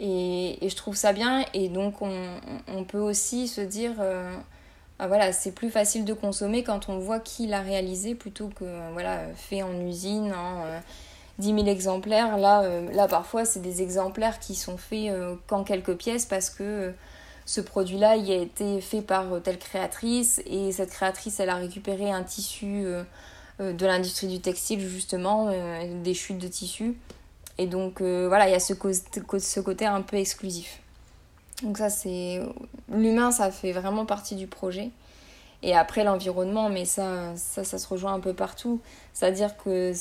[0.01, 1.45] Et, je trouve ça bien.
[1.55, 3.95] Et donc on, peut aussi se dire,
[4.99, 8.65] ah, voilà, c'est plus facile de consommer quand on voit qui l'a réalisé plutôt que
[8.93, 10.65] voilà, fait en usine, en
[11.39, 12.37] 10 000 exemplaires.
[12.39, 16.51] Là, euh, là parfois, c'est des exemplaires qui sont faits euh, qu'en quelques pièces parce
[16.51, 16.93] que euh,
[17.45, 22.11] ce produit-là, il a été fait par telle créatrice et cette créatrice, elle a récupéré
[22.11, 22.85] un tissu
[23.61, 25.53] de l'industrie du textile, justement,
[26.03, 26.97] des chutes de tissu.
[27.59, 28.75] Et donc, voilà, il y a ce,
[29.61, 30.81] côté un peu exclusif.
[31.63, 32.43] Donc ça, c'est...
[32.91, 34.91] L'humain, ça fait vraiment partie du projet.
[35.63, 38.81] Et après, l'environnement, mais ça, ça, ça se rejoint un peu partout.
[39.15, 39.93] C'est-à-dire que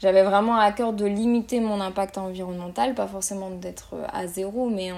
[0.00, 4.90] j'avais vraiment à cœur de limiter mon impact environnemental, pas forcément d'être à zéro, mais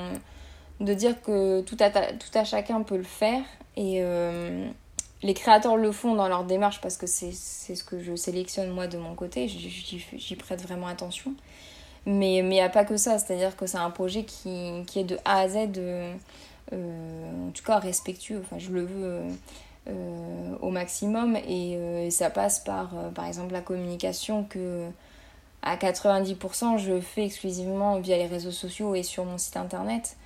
[0.81, 3.43] de dire que tout à, tout à chacun peut le faire.
[3.77, 4.67] Et euh,
[5.23, 8.87] les créateurs le font dans leur démarche parce que c'est ce que je sélectionne moi
[8.87, 11.35] de mon côté, j'y prête vraiment attention.
[12.07, 15.05] Mais il n'y a pas que ça, c'est-à-dire que c'est un projet qui, qui, est
[15.05, 16.15] de A à Z, euh,
[16.73, 19.23] en tout cas respectueux, enfin je le veux.
[19.87, 24.89] Euh, au maximum et, ça passe par par exemple la communication que
[25.63, 30.17] à 90% je fais exclusivement via les réseaux sociaux et sur mon site internet.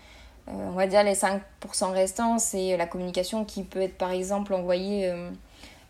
[0.49, 4.55] Euh, on va dire les 5% restants, c'est la communication qui peut être par exemple
[4.55, 5.31] envoyée euh,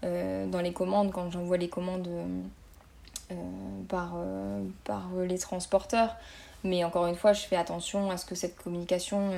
[0.05, 2.09] euh, dans les commandes quand j'envoie les commandes
[3.89, 4.17] par,
[4.85, 6.17] par les transporteurs.
[6.65, 9.31] Mais encore une fois, je fais attention à ce que cette communication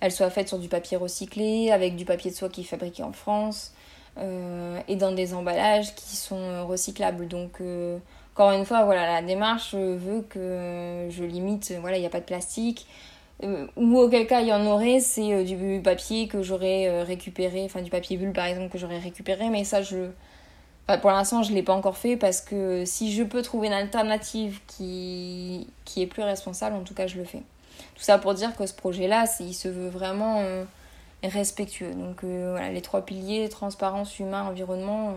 [0.00, 3.02] elle soit faite sur du papier recyclé, avec du papier de soie qui est fabriqué
[3.02, 3.72] en France,
[4.16, 7.26] et dans des emballages qui sont recyclables.
[7.26, 7.60] Donc
[8.34, 12.20] encore une fois, voilà, la démarche veut que je limite, voilà, il n'y a pas
[12.20, 12.86] de plastique.
[13.44, 17.04] Euh, ou auquel cas il y en aurait, c'est euh, du papier que j'aurais euh,
[17.04, 20.10] récupéré, enfin du papier bulle par exemple que j'aurais récupéré, mais ça je...
[20.96, 23.74] pour l'instant je ne l'ai pas encore fait parce que si je peux trouver une
[23.74, 27.42] alternative qui, qui est plus responsable, en tout cas je le fais.
[27.94, 30.42] Tout ça pour dire que ce projet-là, il se veut vraiment
[31.22, 31.92] respectueux.
[31.92, 35.14] Donc voilà, les trois piliers, transparence, humain, environnement,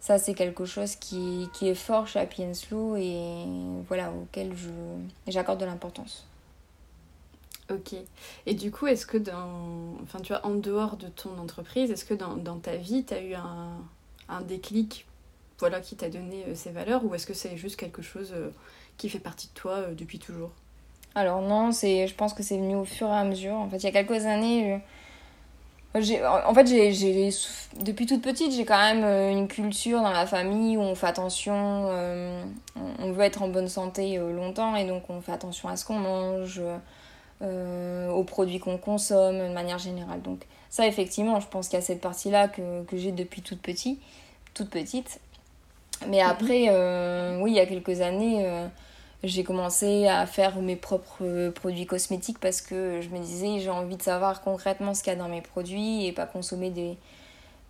[0.00, 3.44] ça c'est quelque chose qui, qui, est fort chez Happy and Slow et
[3.86, 4.52] voilà auquel
[5.28, 6.26] j'accorde de l'importance.
[7.70, 7.94] Ok.
[8.46, 12.04] Et du coup, est-ce que dans, enfin tu vois, en dehors de ton entreprise, est-ce
[12.04, 13.76] que dans, dans, ta vie, tu as eu un,
[14.30, 15.06] un, déclic
[15.58, 18.50] voilà, qui t'a donné euh, ces valeurs ou est-ce que c'est juste quelque chose euh,
[18.96, 20.50] qui fait partie de toi euh, depuis toujours?
[21.14, 23.54] Alors non, c'est, je pense que c'est venu au fur et à mesure.
[23.54, 24.80] En fait, il y a quelques années,
[25.92, 29.04] depuis toute petite, j'ai quand même
[29.36, 31.88] une culture dans la famille où on fait attention,
[32.76, 35.98] on veut être en bonne santé longtemps et donc on fait attention à ce qu'on
[35.98, 36.62] mange,
[37.42, 40.22] aux produits qu'on consomme de manière générale.
[40.22, 43.60] Donc ça, effectivement, je pense qu'il y a cette partie-là que, que j'ai depuis toute
[43.60, 44.00] petite,
[44.64, 45.20] toute petite.
[46.08, 46.30] Mais mhm.
[46.30, 48.46] après, oui, il y a quelques années,
[49.22, 53.96] j'ai commencé à faire mes propres produits cosmétiques parce que je me disais j'ai envie
[53.96, 56.96] de savoir concrètement ce qu'il y a dans mes produits et pas consommer des,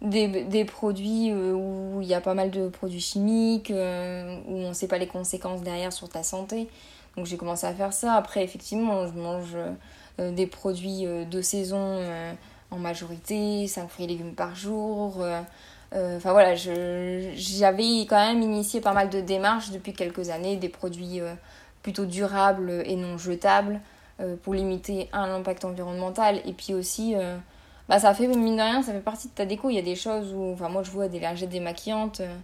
[0.03, 4.57] des, des produits euh, où il y a pas mal de produits chimiques, euh, où
[4.57, 6.69] on ne sait pas les conséquences derrière sur ta santé.
[7.17, 8.15] Donc j'ai commencé à faire ça.
[8.15, 9.57] Après, effectivement, je mange
[10.19, 11.99] euh, des produits de saison
[12.71, 15.25] en majorité, 5 fruits et légumes par jour.
[15.93, 21.21] Enfin voilà, j'avais quand même initié pas mal de démarches depuis quelques années, des produits
[21.83, 23.81] plutôt durables et non jetables
[24.43, 27.17] pour limiter un impact environnemental et puis aussi
[27.91, 29.69] bah, ça fait, mine de rien, ça fait partie de ta déco.
[29.69, 32.21] Il y a des choses où, enfin, moi je vois des lingettes démaquillantes.
[32.21, 32.37] Euh,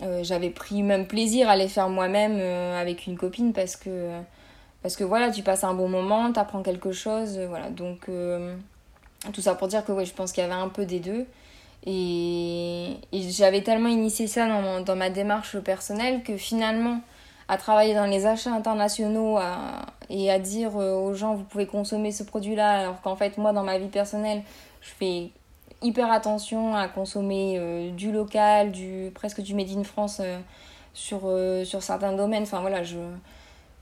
[0.00, 4.10] euh, j'avais pris même plaisir à les faire moi-même euh, avec une copine parce que,
[4.80, 7.38] parce que voilà, tu passes un bon moment, tu apprends quelque chose.
[7.40, 8.08] voilà, donc
[9.34, 11.26] tout ça pour dire que ouais, je pense qu'il y avait un peu des deux.
[11.86, 17.00] Et, j'avais tellement initié ça dans, dans ma démarche personnelle que finalement,
[17.48, 19.38] à travailler dans les achats internationaux
[20.10, 23.52] et à dire euh, aux gens vous pouvez consommer ce produit-là alors qu'en fait moi
[23.52, 24.42] dans ma vie personnelle
[24.82, 25.30] je fais
[25.82, 30.38] hyper attention à consommer euh, du local, du presque du made in France euh,
[30.92, 31.30] sur,
[31.64, 32.42] sur certains domaines.
[32.42, 32.98] Enfin voilà, je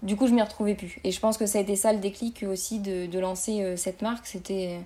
[0.03, 1.01] du coup je m'y retrouvais plus.
[1.03, 4.03] Et je pense que ça a été ça le déclic aussi de, de lancer cette
[4.03, 4.81] marque, c'était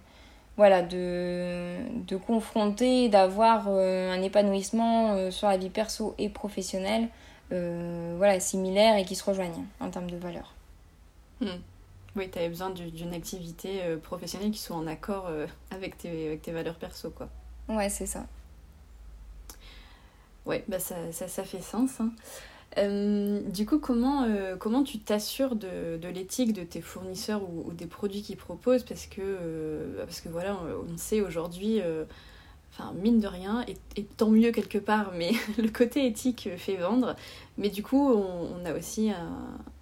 [0.56, 7.08] voilà de, de confronter, d'avoir un épanouissement sur la vie perso et professionnelle
[7.52, 10.54] euh, voilà, similaires et qui se rejoignent en termes de valeurs.
[11.40, 11.58] Hmm.
[12.16, 16.28] Oui, tu avais besoin d'une activité euh, professionnelle qui soit en accord euh, avec, tes,
[16.28, 17.28] avec tes valeurs perso, quoi.
[17.68, 18.26] Ouais, c'est ça.
[20.46, 22.00] Ouais, bah ça, ça, ça fait sens.
[22.00, 22.12] Hein.
[22.76, 24.26] Du coup, comment,
[24.58, 28.84] comment tu t'assures de, de l'éthique de tes fournisseurs ou, des produits qu'ils proposent?
[28.84, 31.82] Parce que, parce que voilà, on, sait aujourd'hui
[32.72, 33.64] enfin mine de rien,
[33.96, 37.16] et, tant mieux quelque part, mais le côté éthique fait vendre.
[37.58, 39.12] Mais du coup, on, a aussi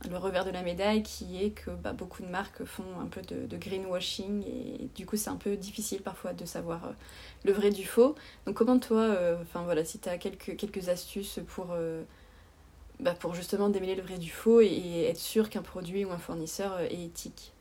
[0.08, 3.20] le revers de la médaille qui est que bah, beaucoup de marques font un peu
[3.22, 6.92] de, greenwashing et du coup, c'est un peu difficile parfois de savoir euh,
[7.44, 8.14] le vrai du faux.
[8.46, 12.02] Donc, comment toi, euh, enfin voilà, si tu as quelques, quelques astuces pour, euh,
[13.08, 16.18] bah, pour justement démêler le vrai du faux et être sûr qu'un produit ou un
[16.18, 17.52] fournisseur est éthique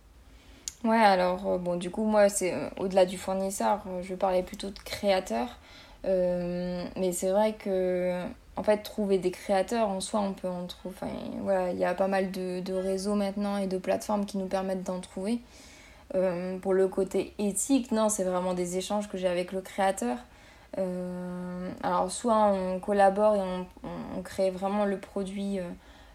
[0.84, 4.44] Ouais, alors, euh, bon, du coup, moi, c'est euh, au-delà du fournisseur, euh, je parlais
[4.44, 5.58] plutôt de créateur.
[6.04, 8.24] mais c'est vrai que,
[8.56, 10.96] en fait, trouver des créateurs, en soi, on peut en trouver.
[11.42, 14.84] Voilà, il y a pas mal de, réseaux maintenant et de plateformes qui nous permettent
[14.84, 15.40] d'en trouver.
[16.62, 20.18] pour le côté éthique, non, c'est vraiment des échanges que j'ai avec le créateur.
[20.76, 23.42] Alors, soit on collabore et
[23.84, 25.60] on, crée vraiment le produit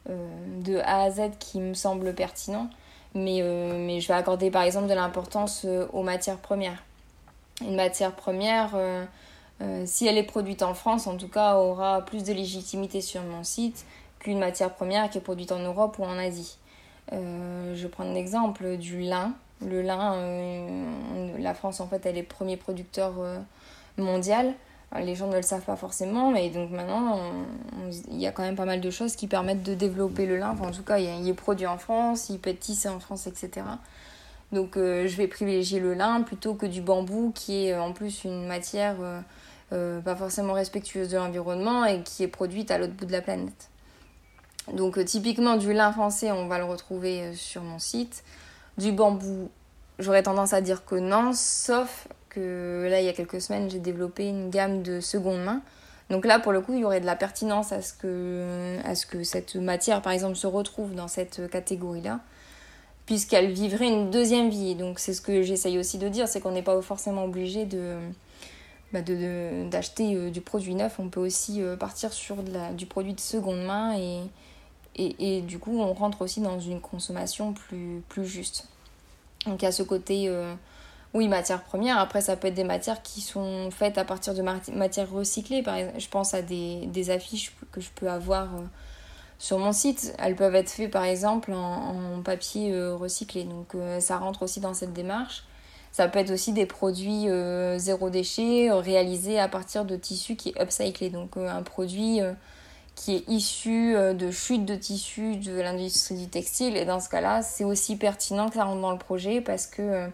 [0.08, 2.68] de A à Z qui me semble pertinent
[3.14, 6.82] mais, euh, mais je vais accorder par exemple de l'importance euh, aux matières premières.
[7.60, 9.04] Une matière première, euh,
[9.84, 13.44] si elle est produite en France, en tout cas, aura plus de légitimité sur mon
[13.44, 13.84] site
[14.18, 16.58] qu'une matière première qui est produite en Europe ou en Asie.
[17.12, 19.34] je vais prendre l'exemple du lin.
[19.64, 20.16] Le lin,
[21.38, 23.12] la France, en fait, elle est premier producteur
[23.98, 24.54] mondial
[25.00, 27.18] les gens ne le savent pas forcément, mais donc maintenant,
[28.10, 30.54] il y a quand même pas mal de choses qui permettent de développer le lin.
[30.60, 33.64] en tout cas, il, est produit en France, il peut être en France, etc.
[34.52, 38.24] Donc, euh, je vais privilégier le lin plutôt que du bambou, qui est en plus
[38.24, 39.20] une matière euh,
[39.72, 43.22] euh, pas forcément respectueuse de l'environnement et qui est produite à l'autre bout de la
[43.22, 43.70] planète.
[44.74, 48.24] Donc, typiquement, du lin français, on va le retrouver sur mon site.
[48.76, 49.50] Du bambou,
[49.98, 52.06] j'aurais tendance à dire que non, sauf
[52.40, 55.62] là, il y a quelques semaines, j'ai développé une gamme de seconde main.
[56.10, 58.94] Donc là, pour le coup, il y aurait de la pertinence à ce que, à
[58.94, 62.20] ce que cette matière, par exemple, se retrouve dans cette catégorie-là,
[63.06, 64.74] puisqu'elle vivrait une deuxième vie.
[64.74, 67.96] Donc c'est ce que j'essaye aussi de dire, c'est qu'on n'est pas forcément obligé de
[68.92, 72.36] bah, d'acheter euh, du produit neuf, on peut aussi euh, partir sur
[72.76, 74.20] du produit de seconde main et,
[74.96, 78.68] et, et, du coup on rentre aussi dans une consommation plus, plus juste.
[79.46, 80.54] Donc il y a ce côté euh,
[81.14, 81.98] oui, matières premières.
[81.98, 85.62] Après, ça peut être des matières qui sont faites à partir de matières recyclées.
[85.62, 88.62] Par exemple, je pense à des, affiches que je peux avoir euh,
[89.38, 90.14] sur mon site.
[90.18, 93.44] Elles peuvent être faites, par exemple, en, papier euh, recyclé.
[93.44, 95.44] Donc, euh, ça rentre aussi dans cette démarche.
[95.92, 97.26] Ça peut être aussi des produits
[97.76, 101.10] zéro déchet réalisés à partir de tissus qui est upcyclé.
[101.10, 102.20] Donc, un produit
[102.94, 106.78] qui est issu de chutes de tissus de l'industrie du textile.
[106.78, 110.08] Et dans ce cas-là, c'est aussi pertinent que ça rentre dans le projet parce que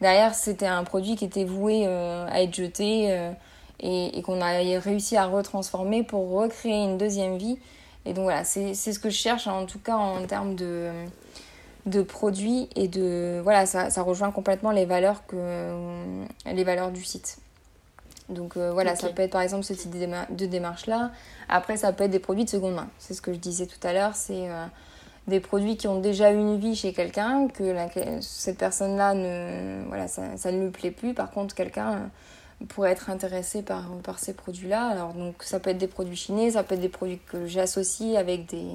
[0.00, 3.32] derrière, c'était un produit qui était voué euh, à être jeté euh,
[3.80, 7.58] et, qu'on a réussi à retransformer pour recréer une deuxième vie.
[8.06, 10.90] Et donc voilà, c'est ce que je cherche en tout cas en termes de,
[11.86, 17.04] de produits et de voilà ça, ça rejoint complètement les valeurs que les valeurs du
[17.04, 17.38] site.
[18.30, 21.10] Donc euh, voilà ça peut être par exemple ce type de, démarche là
[21.48, 22.88] après ça peut être des produits de seconde main.
[22.98, 24.48] C'est ce que je disais tout à l'heure c'est
[25.30, 27.74] des produits qui ont déjà une vie chez quelqu'un, que
[28.20, 31.14] cette personne-là, ne, voilà, ça, ça, ne lui plaît plus.
[31.14, 32.10] Par contre, quelqu'un
[32.68, 34.88] pourrait être intéressé par, par ces produits-là.
[34.88, 38.16] Alors, donc, ça peut être des produits chinés, ça peut être des produits que j'associe
[38.16, 38.66] avec des,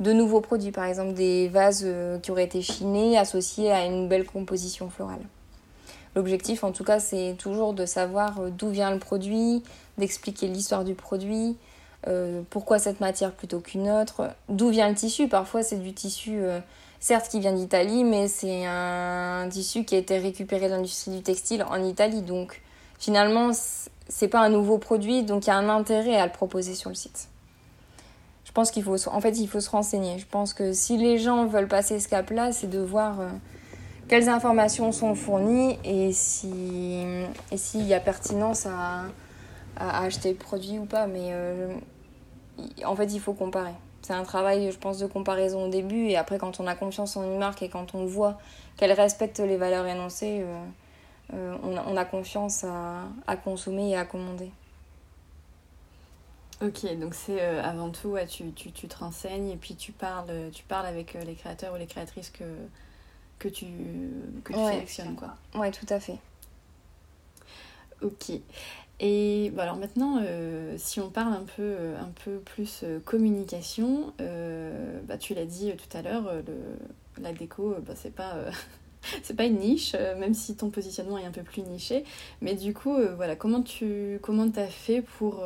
[0.00, 4.08] de nouveaux produits, par exemple des vases euh, qui auraient été chinés associés à une
[4.08, 5.22] belle composition florale.
[6.16, 9.62] L'objectif, en tout cas, c'est toujours de savoir euh, d'où vient le produit,
[9.98, 11.56] d'expliquer l'histoire du produit,
[12.06, 15.28] euh, pourquoi cette matière plutôt qu'une autre, d'où vient le tissu?
[15.28, 16.40] Parfois, c'est du tissu,
[17.00, 21.22] certes, qui vient d'Italie, mais c'est un, tissu qui a été récupéré de l'industrie du
[21.22, 22.22] textile en Italie.
[22.22, 22.62] Donc,
[22.98, 23.50] finalement,
[24.08, 26.90] c'est pas un nouveau produit, donc il y a un intérêt à le proposer sur
[26.90, 27.28] le site.
[28.44, 30.18] Je pense qu'il faut, en fait, il faut se renseigner.
[30.18, 33.28] Je pense que si les gens veulent passer ce cap-là, c'est de voir euh,
[34.06, 36.52] quelles informations sont fournies et si
[37.50, 39.06] et s'il y a pertinence à,
[39.76, 41.08] à, acheter le produit ou pas.
[41.08, 41.74] Mais euh,
[42.84, 43.74] en fait, il faut comparer.
[44.02, 47.16] C'est un travail, je pense, de comparaison au début et après, quand on a confiance
[47.16, 48.38] en une marque et quand on voit
[48.76, 50.44] qu'elle respecte les valeurs énoncées,
[51.32, 54.50] euh, on, a, on, a, confiance à, à consommer et à commander.
[56.62, 60.50] Ok, donc c'est euh, avant tout, tu, tu, tu, te renseignes et puis tu parles,
[60.52, 62.44] tu parles avec euh, les créateurs ou les créatrices que,
[63.38, 63.66] que tu,
[64.44, 65.16] que tu sélectionnes.
[65.16, 65.34] Quoi.
[65.54, 66.18] Ouais, tout à fait.
[68.02, 68.32] Ok.
[69.06, 74.14] Et bon, alors maintenant, euh, si on parle un peu, un peu plus communication,
[75.06, 76.32] bah, tu l'as dit tout à l'heure,
[77.20, 78.34] la déco, bah, c'est pas...
[79.22, 82.04] c'est pas une niche, même si ton positionnement est un peu plus niché.
[82.40, 85.44] Mais du coup, voilà, comment tu comment as fait pour,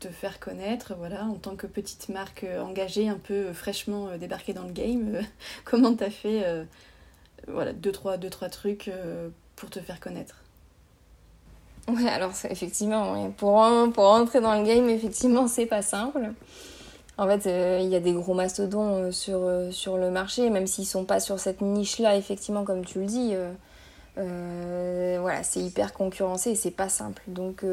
[0.00, 4.08] te faire connaître, voilà, en tant que petite marque euh, engagée, un peu euh, fraîchement
[4.08, 5.20] euh, débarquée dans le game
[5.64, 6.66] Comment t'as fait
[7.46, 8.90] voilà, deux trois, deux, trois trucs
[9.56, 10.39] pour te faire connaître?
[11.96, 16.20] Ouais, alors effectivement, pour, pour rentrer dans le game, effectivement, c'est pas simple.
[17.18, 17.46] En fait,
[17.82, 19.40] il y a des gros mastodons sur,
[19.72, 23.34] sur le marché, même s'ils sont pas sur cette niche-là, effectivement, comme tu le dis.
[24.16, 27.22] voilà, c'est hyper concurrencé et c'est pas simple.
[27.26, 27.64] Donc,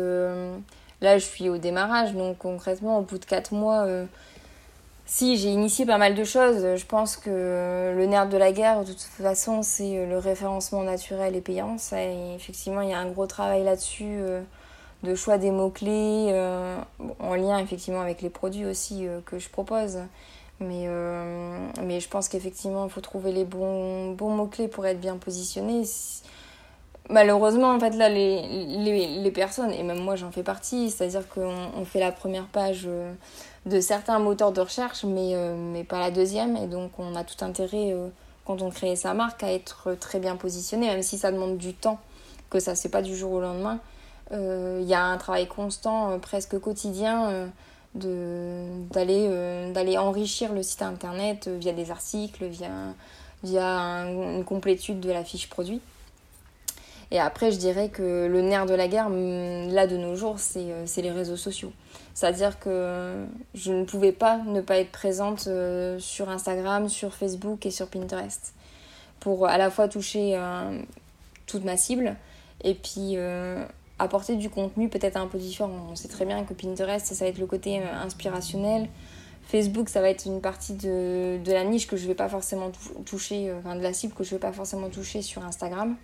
[1.02, 4.06] Là, je suis au démarrage, donc concrètement, au bout de 4 mois, euh,
[5.08, 8.82] si j'ai initié pas mal de choses, je pense que le nerf de la guerre,
[8.82, 11.78] de toute façon, c'est le référencement naturel et payant.
[11.78, 14.42] Ça, effectivement, il y a un gros travail là-dessus, euh,
[15.04, 16.78] de choix des mots-clés, euh,
[17.20, 20.00] en lien effectivement avec les produits aussi que je propose.
[20.60, 20.88] Mais,
[21.84, 25.86] mais je pense qu'effectivement, il faut trouver les bons, bons mots-clés pour être bien positionné
[27.10, 31.28] malheureusement, en fait, là, les, les, les personnes, et même moi j'en fais partie, c'est-à-dire
[31.28, 33.14] qu'on on fait la première page euh,
[33.68, 37.24] de certains moteurs de recherche, mais, euh, mais pas la deuxième, et donc on a
[37.24, 38.10] tout intérêt, euh,
[38.46, 41.74] quand on crée sa marque, à être très bien positionné, même si ça demande du
[41.74, 42.00] temps,
[42.50, 43.80] que ça c'est pas du jour au lendemain.
[44.32, 47.50] Il y a un travail constant, presque quotidien,
[47.96, 52.70] d'aller enrichir le site internet via des articles, via,
[53.44, 53.66] via
[54.06, 55.82] une complétude de la fiche produit.
[57.12, 60.38] Et après, je dirais que le nerf de la guerre, mm, là de nos jours,
[60.58, 61.72] euh, c'est les réseaux sociaux.
[62.18, 67.64] C'est-à-dire que je ne pouvais pas ne pas être présente euh, sur Instagram, sur Facebook
[67.68, 68.56] et sur Pinterest.
[69.20, 70.82] Pour à la fois toucher euh,
[71.46, 72.16] toute ma cible
[72.64, 73.18] et puis
[74.00, 75.90] apporter du contenu peut-être un peu différent.
[75.92, 78.90] On sait très bien que Pinterest, ça va être le côté inspirationnel.
[79.44, 82.72] Facebook, ça va être une partie de, de la niche que je vais pas forcément
[83.06, 85.96] toucher, enfin de la cible que je vais pas forcément toucher sur Instagram.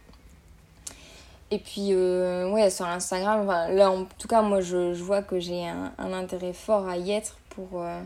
[1.51, 5.39] Et puis, euh, ouais, sur Instagram, là, en tout cas, moi, je, je vois que
[5.39, 7.81] j'ai un, intérêt fort à y être pour.
[7.81, 8.01] Euh,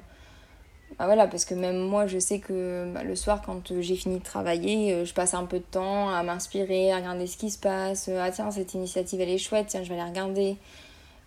[1.00, 4.20] bah voilà, parce que même moi, je sais que bah, le soir, quand j'ai fini
[4.20, 7.50] de travailler, euh, je passe un peu de temps à m'inspirer, à regarder ce qui
[7.52, 8.10] se passe.
[8.10, 10.58] ah, tiens, cette initiative, elle est chouette, tiens, je vais la regarder.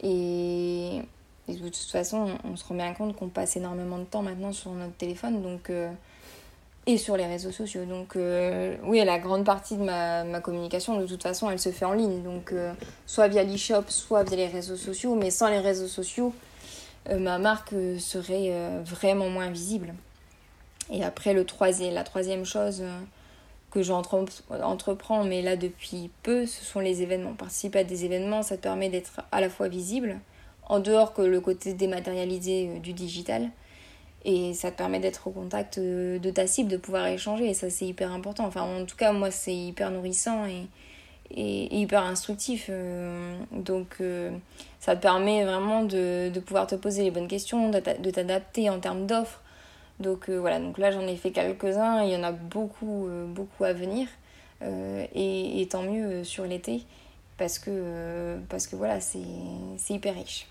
[0.03, 1.01] Et,
[1.49, 4.53] et de toute façon, on, se rend bien compte qu'on passe énormément de temps maintenant
[4.53, 5.43] sur notre téléphone.
[5.43, 5.71] Donc
[6.99, 7.85] sur les réseaux sociaux.
[7.85, 11.71] Donc euh, oui, la grande partie de ma, ma, communication, de toute façon, elle se
[11.71, 12.23] fait en ligne.
[12.23, 12.73] Donc euh,
[13.07, 15.15] soit via l'e-shop, soit via les réseaux sociaux.
[15.15, 16.35] Mais sans les réseaux sociaux,
[17.09, 18.53] euh, ma marque serait
[18.85, 19.95] vraiment moins visible.
[20.93, 22.83] Et après, le troisième, la troisième chose
[23.71, 27.35] que j'entreprends, mais là depuis peu, ce sont les événements.
[27.35, 30.19] Participer à des événements, ça te permet d'être à la fois visible,
[30.69, 33.51] en dehors que le côté dématérialisé du digital
[34.25, 37.55] et ça te permet d'être au contact euh, de ta cible, de pouvoir échanger et
[37.55, 38.45] ça c'est hyper important.
[38.47, 40.67] Enfin en tout cas moi c'est hyper nourrissant et,
[41.31, 42.67] et, hyper instructif.
[42.69, 44.31] Euh, donc euh,
[44.79, 48.79] ça te permet vraiment de, de, pouvoir te poser les bonnes questions, de t'adapter en
[48.79, 49.41] termes d'offres.
[50.01, 53.75] Donc voilà, donc là j'en ai fait quelques-uns, il y en a beaucoup, beaucoup à
[53.75, 54.09] venir.
[54.63, 56.83] Et, tant mieux sur l'été
[57.37, 59.21] parce que, parce que voilà, c'est
[59.91, 60.50] hyper riche.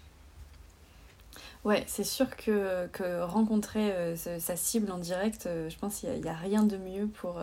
[1.65, 2.87] Ouais, c'est sûr que,
[3.23, 7.41] rencontrer sa cible en direct, je pense qu'il n'y a, rien de mieux pour,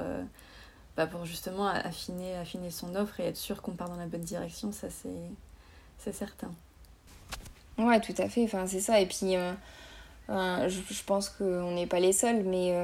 [0.96, 4.22] bah pour justement affiner, affiner son offre et être sûr qu'on part dans la bonne
[4.22, 4.88] direction, ça
[5.98, 6.50] c'est certain.
[7.76, 9.00] Ouais, tout à fait, enfin, c'est ça.
[9.00, 9.34] Et puis,
[10.28, 12.74] je, pense qu'on n'est pas les seuls, mais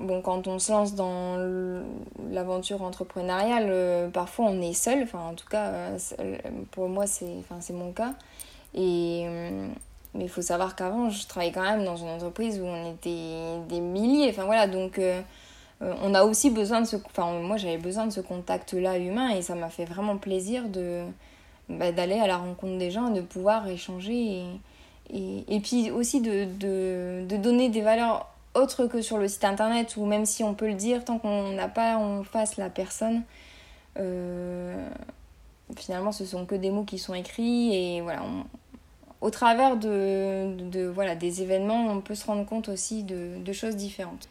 [0.00, 1.36] bon, quand on se lance dans
[2.30, 5.06] l'aventure entrepreneuriale, euh, parfois on est seul.
[5.12, 6.38] En tout cas, euh,
[6.70, 8.14] pour moi, c'est enfin, mon cas.
[8.76, 9.68] Euh,
[10.18, 13.58] mais il faut savoir qu'avant, je travaillais quand même dans une entreprise où on était
[13.68, 14.28] des milliers.
[14.28, 15.00] Enfin, voilà, donc
[15.80, 16.96] on a aussi besoin de ce...
[16.96, 21.04] Enfin, moi, j'avais besoin de ce contact-là humain et ça m'a fait vraiment plaisir de
[21.68, 24.42] bah, d'aller à la rencontre des gens, de pouvoir échanger
[25.12, 29.96] et, et, puis aussi de, de, donner des valeurs autre que sur le site internet
[29.98, 33.22] ou même si on peut le dire, tant qu'on n'a pas en face la personne,
[33.98, 34.88] euh,
[35.76, 38.22] finalement ce sont que des mots qui sont écrits et voilà,
[39.20, 43.52] au travers de, de, voilà, des événements, on peut se rendre compte aussi de, de,
[43.52, 44.28] choses différentes.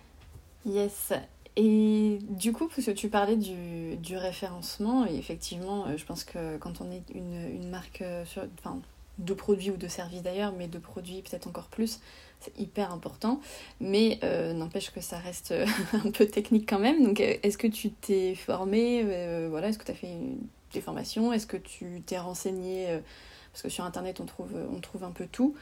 [0.66, 1.14] Yes.
[1.56, 6.24] Et du coup, parce que tu parlais du, du référencement, et effectivement, euh, je pense
[6.24, 8.24] que quand on est une, une marque euh,
[8.60, 8.80] enfin,
[9.18, 12.00] de produits ou de services d'ailleurs, mais de produits peut-être encore plus,
[12.40, 13.42] c'est hyper important.
[13.82, 15.54] Mais euh, n'empêche que ça reste
[15.94, 17.04] un peu technique quand même.
[17.04, 19.04] Donc est-ce que tu t'es formé
[19.50, 20.16] voilà, Est-ce que tu as fait
[20.74, 21.34] des formations?
[21.34, 23.00] Est-ce que tu t'es renseigné
[23.58, 25.56] Parce que sur Internet, on trouve, on trouve un peu tout.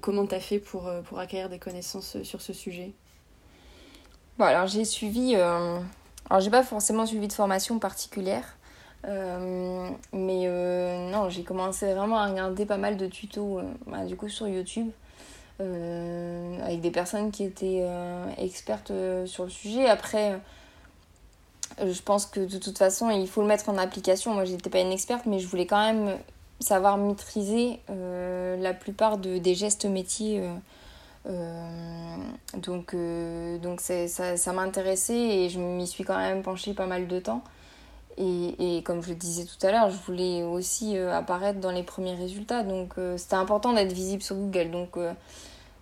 [0.00, 2.90] comment tu as fait pour, pour acquérir des connaissances sur ce sujet?
[4.36, 5.36] Bon, alors j'ai suivi...
[5.36, 8.56] Alors j'ai pas forcément suivi de formation particulière.
[9.04, 10.48] mais
[11.12, 14.90] non, j'ai commencé vraiment à regarder pas mal de tutos bah, du coup sur YouTube.
[15.60, 19.86] Euh, avec des personnes qui étaient euh, expertes euh, sur le sujet.
[19.86, 20.40] Après,
[21.78, 24.32] je pense que de toute façon, il faut le mettre en application.
[24.32, 26.16] Moi, j'étais pas une experte, mais je voulais quand même
[26.60, 30.42] savoir maîtriser la plupart de, des gestes métiers.
[31.26, 32.94] donc,
[33.62, 37.42] donc ça, ça m'intéressait et je m'y suis quand même penchée pas mal de temps.
[38.18, 41.82] Et, et, comme je le disais tout à l'heure, je voulais aussi apparaître dans les
[41.82, 42.62] premiers résultats.
[42.62, 44.70] Donc c'était important d'être visible sur Google.
[44.70, 44.96] Donc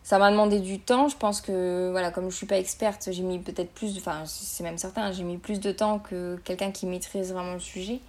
[0.08, 1.08] ça m'a demandé du temps.
[1.08, 4.64] Je pense que, voilà, comme je suis pas experte, j'ai mis peut-être plus, enfin, c'est
[4.64, 8.00] même certain, j'ai mis plus de temps que quelqu'un qui maîtrise vraiment le sujet.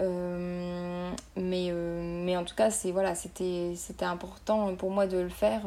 [0.00, 5.28] Euh, mais, euh, mais en tout cas, c'est voilà, c'était important pour moi de le
[5.28, 5.62] faire.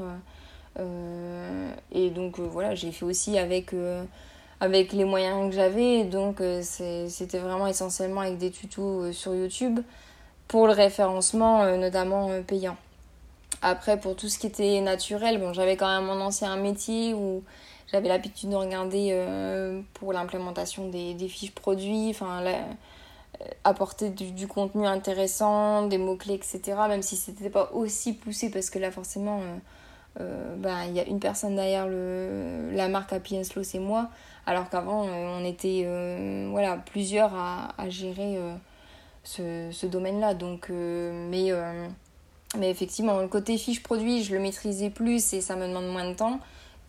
[0.79, 3.73] Euh, et donc, voilà, j'ai fait aussi avec,
[4.59, 6.03] avec les moyens que j'avais.
[6.03, 9.79] Donc, c'était vraiment essentiellement avec des tutos sur YouTube
[10.47, 12.77] pour le référencement, notamment payant.
[13.61, 17.43] Après, pour tout ce qui était naturel, bon, j'avais quand même mon ancien métier où
[17.91, 22.43] j'avais l'habitude de regarder pour l'implémentation des, des, fiches produits, enfin,
[23.63, 26.61] apporter du, contenu intéressant, des mots-clés, etc.
[26.87, 29.41] Même si c'était pas aussi poussé, parce que là, forcément,
[30.19, 34.09] euh, bah, il y a une personne derrière le, la marque Happy Slow, c'est moi.
[34.45, 35.85] Alors qu'avant, on était
[36.49, 38.39] voilà, plusieurs à, gérer
[39.23, 40.33] ce, ce domaine-là.
[40.35, 41.51] Donc, mais
[42.55, 46.09] mais effectivement, le côté fiche produit, je le maîtrisais plus et ça me demande moins
[46.09, 46.39] de temps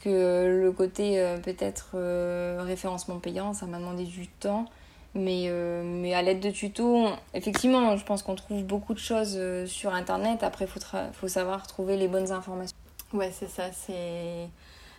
[0.00, 4.66] que le côté euh, peut-être euh, référencement payant, ça m'a demandé du temps.
[5.14, 9.38] Mais, euh, mais à l'aide de tutos, effectivement, je pense qu'on trouve beaucoup de choses
[9.66, 10.42] sur Internet.
[10.42, 10.80] Après, il faut,
[11.12, 12.76] faut savoir trouver les bonnes informations.
[13.12, 13.64] Ouais, c'est ça.
[13.72, 14.48] C'est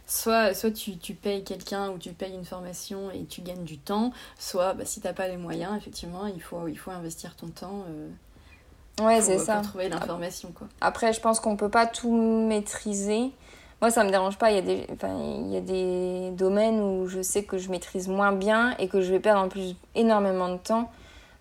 [0.07, 3.78] soit, soit tu, tu payes quelqu'un ou tu payes une formation et tu gagnes du
[3.78, 7.36] temps, soit bah, si tu n'as pas les moyens, effectivement, il faut, il faut investir
[7.36, 7.86] ton temps.
[8.99, 9.57] Ouais, c'est ça.
[9.57, 10.68] Pour trouver l'information, quoi.
[10.82, 13.32] Après, je pense qu'on peut pas tout maîtriser.
[13.82, 14.51] Moi, ça me dérange pas.
[14.51, 17.69] Il y, a des, enfin, il y a des domaines où je sais que je
[17.69, 20.91] maîtrise moins bien et que je vais perdre en plus énormément de temps.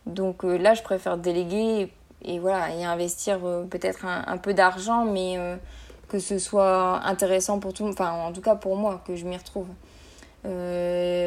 [0.07, 1.93] Donc euh, là, je préfère déléguer
[2.25, 5.57] et, voilà, et investir euh, peut-être un, peu d'argent, mais euh,
[6.09, 7.87] que ce soit intéressant pour tout.
[7.87, 9.69] Enfin, en tout cas pour moi, que je m'y retrouve.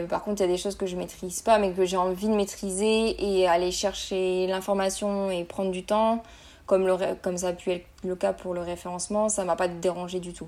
[0.09, 2.28] Par contre, il y a des choses que je maîtrise pas, mais que j'ai envie
[2.28, 6.24] de maîtriser et aller chercher l'information et prendre du temps,
[6.66, 9.68] comme, le, comme ça a pu être le cas pour le référencement, ça m'a pas
[9.68, 10.47] dérangé du tout.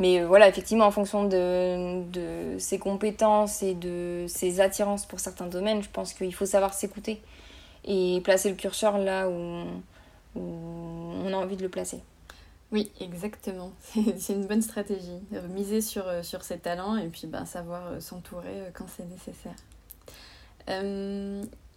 [0.00, 5.46] Mais euh, voilà, effectivement, en fonction de, ses compétences et de ses attirances pour certains
[5.46, 7.20] domaines, je pense qu'il faut savoir s'écouter
[7.84, 9.64] et placer le curseur là où,
[10.36, 12.00] on a envie de le placer.
[12.72, 13.72] Oui, exactement.
[14.18, 15.20] C'est une bonne stratégie.
[15.50, 19.06] Miser sur, euh, sur ses talents et puis ben, savoir euh, s'entourer euh, quand c'est
[19.06, 19.56] nécessaire.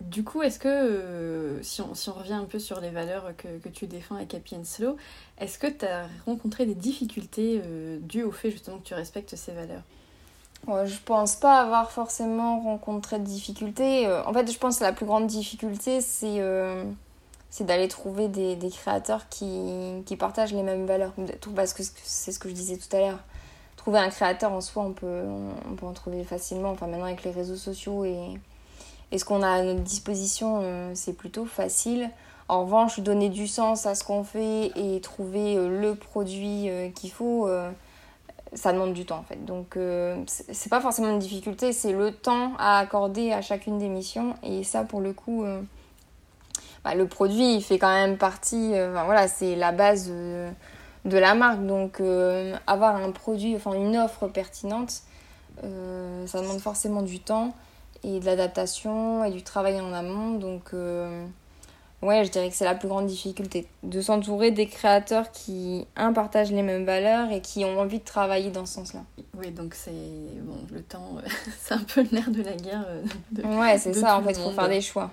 [0.04, 3.70] Du coup, est-ce que, si, on, si on revient un peu sur les valeurs que,
[3.70, 4.97] tu défends avec Happy Slow,
[5.39, 7.62] est-ce que tu as rencontré des difficultés
[8.01, 9.84] dues au fait justement que tu respectes ces valeurs?
[10.68, 14.08] Ouais, Je pense pas avoir forcément rencontré de difficultés.
[14.26, 16.39] En fait, je pense que la plus grande difficulté, c'est
[17.62, 21.14] d'aller trouver des, créateurs qui, qui, partagent les mêmes valeurs.
[21.56, 23.20] Parce que c'est ce que je disais tout à l'heure.
[23.78, 25.24] Trouver un créateur en soi, on peut,
[25.70, 26.72] on peut en trouver facilement.
[26.72, 28.38] Enfin, maintenant, avec les réseaux sociaux et,
[29.14, 32.09] et ce qu'on a à notre disposition, euh, c'est plutôt facile.
[32.49, 36.89] En revanche, donner du sens à ce qu'on fait et trouver euh, le produit euh,
[36.89, 37.47] qu'il faut,
[38.53, 39.45] ça demande du temps en fait.
[39.45, 39.78] Donc,
[40.28, 44.34] c'est pas forcément une difficulté, c'est le temps à accorder à chacune des missions.
[44.41, 45.45] Et ça, pour le coup
[46.84, 51.36] bah, le produit il fait quand même partie, euh, voilà, c'est la base de la
[51.36, 51.64] marque.
[51.66, 52.01] Donc
[52.66, 55.03] avoir un produit, enfin une offre pertinente,
[55.61, 57.53] ça demande forcément du temps
[58.04, 60.38] et de l'adaptation et du travail en amont.
[60.38, 60.74] Donc
[62.01, 66.14] ouais, je dirais que c'est la plus grande difficulté, de s'entourer des créateurs qui, un,
[66.14, 69.01] partagent les mêmes valeurs et qui ont envie de travailler dans ce sens-là.
[69.38, 69.91] Oui, donc c'est
[70.41, 71.18] bon, le temps,
[71.60, 72.86] c'est un peu le nerf de la guerre.
[73.43, 75.12] ouais, c'est ça, en fait, il faut faire des choix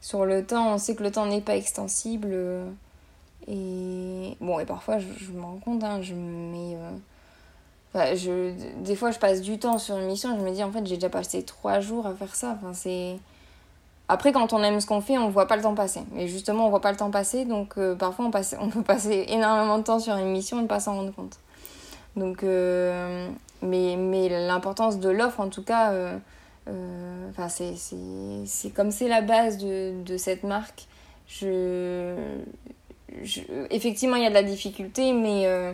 [0.00, 2.28] sur le temps, on sait que le temps n'est pas extensible.
[2.30, 2.70] Euh,
[3.46, 6.76] et bon, et parfois, je, me rends compte, hein, je mets.
[6.76, 6.90] Euh,
[7.94, 10.86] je, des fois, je passe du temps sur une mission, je me dis, en fait,
[10.86, 12.56] j'ai déjà passé trois jours à faire ça.
[12.58, 13.16] Enfin, c'est.
[14.10, 16.00] Après, quand on aime ce qu'on fait, on voit pas le temps passer.
[16.12, 18.82] Mais justement, on voit pas le temps passer, donc euh, parfois on, passe, on peut
[18.82, 21.38] passer énormément de temps sur une mission et ne pas s'en rendre compte.
[22.16, 22.42] Donc,
[23.62, 25.92] mais, mais l'importance de l'offre, en tout cas,
[26.68, 30.86] euh, enfin, c'est comme c'est la base de, de, cette marque.
[31.26, 32.14] Je,
[33.70, 35.72] effectivement, il y a de la difficulté, mais, euh,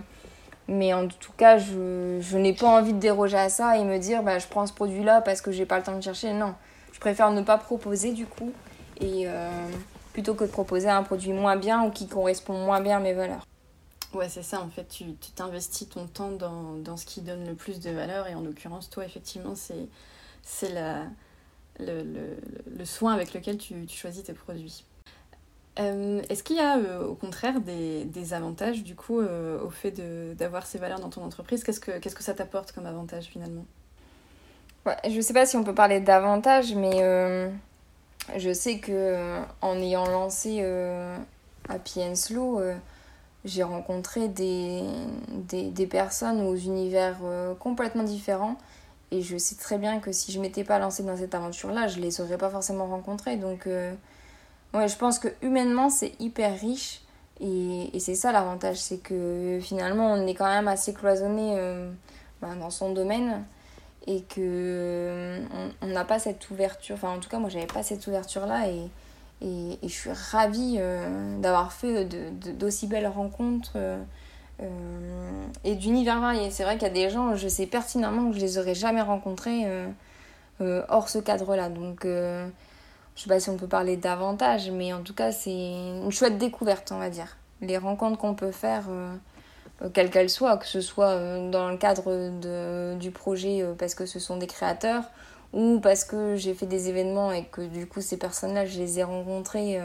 [0.68, 3.98] mais en tout cas, je, je n'ai pas envie de déroger à ça et me
[3.98, 6.32] dire bah, je prends ce produit-là parce que j'ai pas le temps de chercher.
[6.32, 6.54] Non,
[6.92, 8.52] je préfère ne pas proposer du coup,
[9.00, 9.50] et euh,
[10.12, 13.12] plutôt que de proposer un produit moins bien ou qui correspond moins bien à mes
[13.12, 13.44] valeurs.
[14.14, 15.04] Ouais, c'est ça, en fait, tu
[15.34, 18.88] t'investis ton temps dans, dans, ce qui donne le plus de valeur, et en l'occurrence,
[18.88, 19.88] toi, effectivement, c'est
[20.72, 21.04] le,
[21.80, 22.36] le,
[22.78, 24.84] le, soin avec lequel tu, tu choisis tes produits.
[25.80, 29.70] Euh, est-ce qu'il y a euh, au contraire des, des, avantages du coup euh, au
[29.70, 29.90] fait
[30.36, 31.64] d'avoir ces valeurs dans ton entreprise?
[31.64, 33.64] Qu'est-ce que, qu'est-ce que ça t'apporte comme avantage finalement?
[35.04, 37.50] Je ne sais pas si on peut parler d'avantages, mais
[38.36, 40.62] je sais que en ayant lancé
[41.70, 42.60] Happy and Slow,
[43.46, 44.82] j'ai rencontré des,
[45.48, 47.16] des, personnes aux univers
[47.60, 48.58] complètement différents.
[49.10, 51.98] Et je sais très bien que si je m'étais pas lancée dans cette aventure-là, je
[51.98, 53.38] les aurais pas forcément rencontrés.
[53.38, 53.66] Donc,
[54.74, 57.00] ouais, je pense que humainement, c'est hyper riche.
[57.40, 61.90] Et, et c'est ça l'avantage, c'est que finalement, on est quand même assez cloisonné euh,
[62.40, 63.44] ben, dans son domaine.
[64.06, 65.40] Et que euh,
[65.80, 66.96] on n'a pas cette ouverture.
[66.96, 68.68] Enfin, en tout cas, moi, j'avais pas cette ouverture-là.
[68.68, 68.90] Et,
[69.40, 70.78] et, je suis ravie
[71.40, 72.04] d'avoir fait
[72.58, 73.78] d'aussi belles rencontres.
[74.62, 76.50] Euh, et d'univers variés.
[76.50, 79.02] C'est vrai qu'il y a des gens, je sais pertinemment que je les aurais jamais
[79.02, 79.88] rencontrés euh,
[80.60, 81.68] euh, hors ce cadre-là.
[81.68, 82.06] Donc,
[83.16, 86.38] je sais pas si on peut parler davantage, mais en tout cas, c'est une chouette
[86.38, 87.36] découverte, on va dire.
[87.60, 88.84] Les rencontres qu'on peut faire,
[89.92, 91.16] quelles qu'elles soient, que ce soit
[91.50, 95.04] dans le cadre du projet parce que ce sont des créateurs
[95.52, 98.98] ou parce que j'ai fait des événements et que du coup, ces personnes-là, je les
[98.98, 99.80] ai rencontrées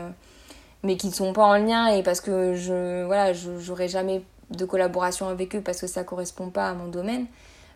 [0.84, 4.66] mais qui ne sont pas en lien et parce que je voilà j'aurais jamais de
[4.66, 7.28] collaboration avec eux parce que ça correspond pas à mon domaine.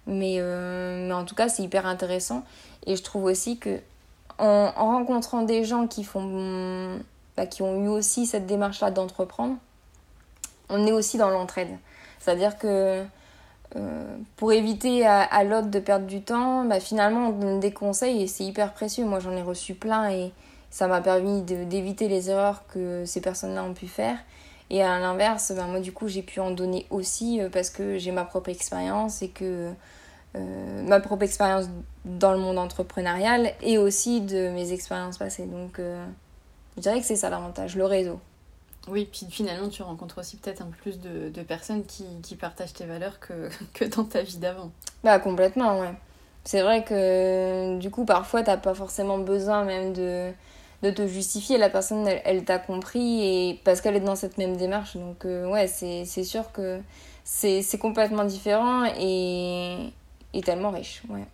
[0.05, 2.43] Mais, euh, mais en tout cas, c'est hyper intéressant.
[2.85, 3.79] Et je trouve aussi que
[4.39, 6.99] en, rencontrant des gens qui, font,
[7.37, 9.55] bah, qui ont eu aussi cette démarche-là d'entreprendre,
[10.69, 11.77] on est aussi dans l'entraide.
[12.19, 13.03] C'est-à-dire que
[13.75, 17.73] euh, pour éviter à, à l'autre de perdre du temps, bah, finalement, on donne des
[17.73, 19.05] conseils et c'est hyper précieux.
[19.05, 20.31] Moi, j'en ai reçu plein et
[20.73, 24.17] ça m'a permis d'éviter les erreurs que ces personnes-là ont pu faire.
[24.71, 27.99] Et à l'inverse, ben moi du coup j'ai pu en donner aussi euh, parce que
[27.99, 29.69] j'ai ma propre expérience et que
[30.35, 31.65] euh, ma propre expérience
[32.05, 35.45] dans le monde entrepreneurial et aussi de mes expériences passées.
[35.45, 36.05] Donc euh,
[36.77, 38.19] je dirais que c'est ça l'avantage, le réseau.
[38.87, 42.35] Oui, puis finalement tu rencontres aussi peut-être un peu plus de, de personnes qui, qui,
[42.35, 44.71] partagent tes valeurs que, que dans ta vie d'avant.
[45.03, 45.93] Bah complètement, ouais.
[46.43, 50.33] C'est vrai que du coup parfois t'as pas forcément besoin même de
[50.83, 51.57] de te justifier.
[51.57, 54.97] La personne, elle, t'a compris et parce qu'elle est dans cette même démarche.
[54.97, 56.79] Donc, euh, ouais, c'est sûr que
[57.23, 59.91] c'est complètement différent et,
[60.33, 61.01] et, tellement riche.
[61.09, 61.25] Ouais.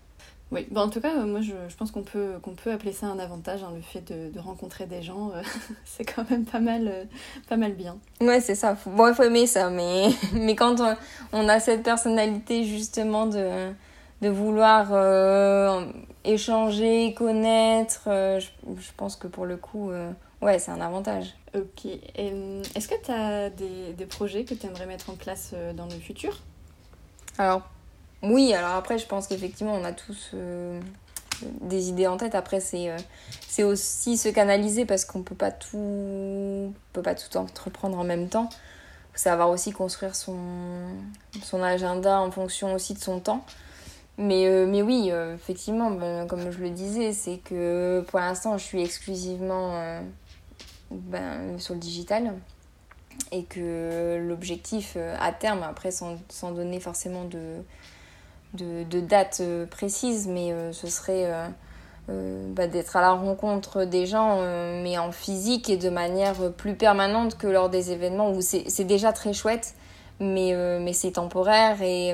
[0.52, 3.06] Oui, bon, en tout cas, moi je, je pense qu'on peut, qu'on peut appeler ça
[3.06, 5.44] un avantage, hein, le fait de, de, rencontrer des gens, euh,
[5.86, 7.04] c'est quand même pas mal, euh,
[7.48, 7.98] pas mal bien.
[8.20, 8.76] Ouais, c'est ça.
[8.88, 10.96] Bon, il faut aimer ça, mais, mais quand on,
[11.34, 13.72] on, a cette personnalité justement de,
[14.22, 15.86] de vouloir euh,
[16.24, 18.04] échanger, connaître.
[18.08, 21.36] Euh, je, je, pense que pour le coup, euh, ouais, c'est un avantage.
[21.56, 21.86] Ok.
[21.86, 25.92] Est-ce que tu as des, des, projets que tu aimerais mettre en place dans le
[25.92, 26.38] futur?
[27.38, 27.62] Alors,
[28.24, 28.54] oui.
[28.54, 30.36] Alors après, je pense qu'effectivement, on a tous
[31.62, 32.36] des idées en tête.
[32.36, 32.92] Après, c'est
[33.48, 38.50] c'est aussi se canaliser parce qu'on peut peut pas tout entreprendre en même temps.
[38.52, 40.38] Il faut savoir aussi construire son,
[41.44, 43.46] son agenda en fonction aussi de son temps.
[44.18, 48.82] Mais, mais oui, effectivement, ben, comme je le disais, c'est que pour l'instant, je suis
[48.82, 50.02] exclusivement
[50.92, 52.34] ben, sur le digital
[53.32, 57.64] et que l'objectif à terme, après sans, sans donner forcément de,
[58.54, 61.32] de, de date euh, précise, mais euh, ce serait
[62.10, 64.42] euh, bah, d'être à la rencontre des gens,
[64.84, 69.14] mais en physique et de manière plus permanente que lors des événements où c'est déjà
[69.14, 69.76] très chouette,
[70.20, 72.10] mais, mais c'est temporaire et,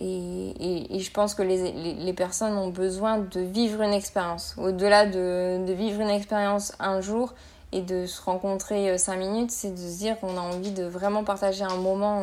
[0.00, 4.54] et, je pense que les, les, personnes ont besoin de vivre une expérience.
[4.58, 7.32] Au-delà de, de, vivre une expérience un jour
[7.72, 11.24] et de se rencontrer cinq minutes, c'est de se dire qu'on a envie de vraiment
[11.24, 12.22] partager un moment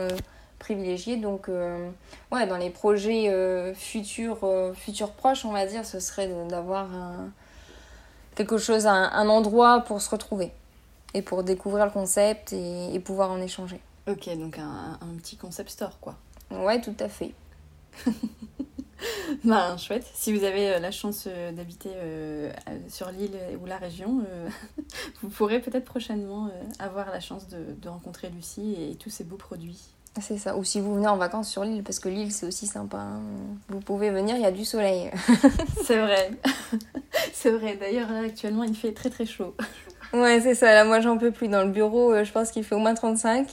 [0.57, 1.17] privilégié.
[1.17, 1.89] Donc, euh,
[2.31, 6.87] ouais, dans les projets euh, futurs, euh, futurs proches, on va dire, ce serait d'avoir
[8.35, 10.51] quelque chose, un, un, endroit pour se retrouver
[11.13, 13.79] et pour découvrir le concept et, et pouvoir en échanger.
[14.07, 16.15] Ok, donc un, un, petit concept store, quoi.
[16.51, 17.33] Ouais, tout à fait.
[19.43, 20.05] bah, chouette.
[20.13, 21.89] Si vous avez la chance d'habiter
[22.87, 24.23] sur l'île ou la région,
[25.21, 26.49] vous pourrez peut-être prochainement
[26.79, 29.96] avoir la chance de, de rencontrer Lucie et tous ses beaux produits.
[30.19, 30.57] C'est ça.
[30.57, 32.97] Ou si vous venez en vacances sur l'île, parce que l'île c'est aussi sympa.
[32.97, 33.21] Hein.
[33.69, 35.11] Vous pouvez venir, il y a du soleil.
[35.83, 36.31] c'est vrai.
[37.33, 37.77] c'est vrai.
[37.79, 39.55] D'ailleurs, actuellement, il fait très très chaud.
[40.13, 40.73] Ouais, c'est ça.
[40.73, 41.47] Là, moi, j'en peux plus.
[41.47, 43.47] Dans le bureau, euh, je pense qu'il fait au moins 35.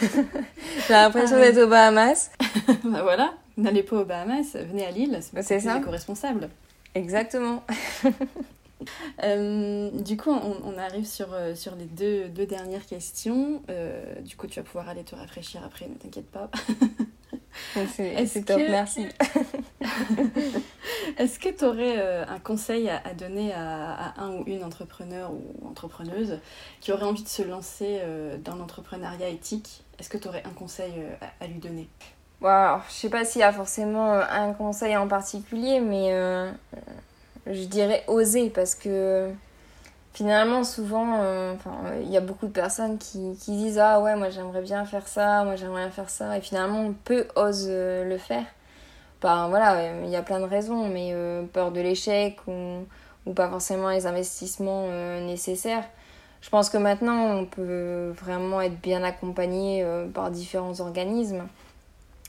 [0.00, 2.30] J'ai l'impression d'être aux Bahamas.
[2.84, 3.32] bah voilà.
[3.56, 5.20] N'allez pas aux Bahamas, venez à Lille.
[5.42, 5.78] C'est ça.
[5.78, 6.48] éco-responsable.
[6.94, 7.62] Exactement.
[9.22, 13.62] Euh, du coup, on, arrive sur, euh, sur les deux, deux dernières questions.
[13.70, 16.50] Euh, du coup, tu vas pouvoir aller te rafraîchir après, ne t'inquiète pas.
[17.74, 19.06] C'est top, merci.
[21.18, 26.38] Est-ce que tu aurais un conseil à, donner à, un ou une entrepreneur ou entrepreneuse
[26.80, 28.00] qui aurait envie de se lancer
[28.42, 29.84] dans l'entrepreneuriat éthique?
[29.98, 30.92] Est-ce que tu aurais un conseil
[31.40, 31.88] à, lui donner?
[32.40, 36.10] Wow, Je sais pas s'il y a forcément un conseil en particulier, mais
[37.46, 39.30] je dirais oser parce que
[40.12, 41.54] finalement souvent euh,
[42.02, 45.08] il y a beaucoup de personnes qui, qui disent ah ouais moi j'aimerais bien faire
[45.08, 48.44] ça moi j'aimerais bien faire ça et finalement peu osent euh, le faire.
[49.22, 52.84] Bah voilà il y a plein de raisons mais euh, peur de l'échec ou,
[53.26, 54.88] ou pas forcément les investissements
[55.20, 55.84] nécessaires.
[56.40, 61.46] Je pense que maintenant on peut vraiment être bien accompagné par différents organismes.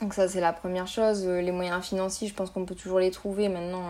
[0.01, 1.25] Donc ça c'est la première chose.
[1.25, 3.81] Les moyens financiers je pense qu'on peut toujours les trouver maintenant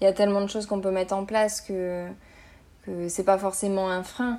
[0.00, 2.06] il y a tellement de choses qu'on peut mettre en place que,
[2.84, 4.38] que c'est pas forcément un frein.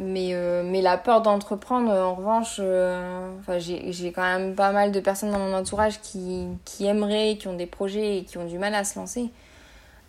[0.00, 5.00] Mais, euh, mais la peur d'entreprendre, en revanche, euh, j'ai quand même pas mal de
[5.00, 8.56] personnes dans mon entourage qui, qui, aimeraient, qui ont des projets et qui ont du
[8.56, 9.28] mal à se lancer.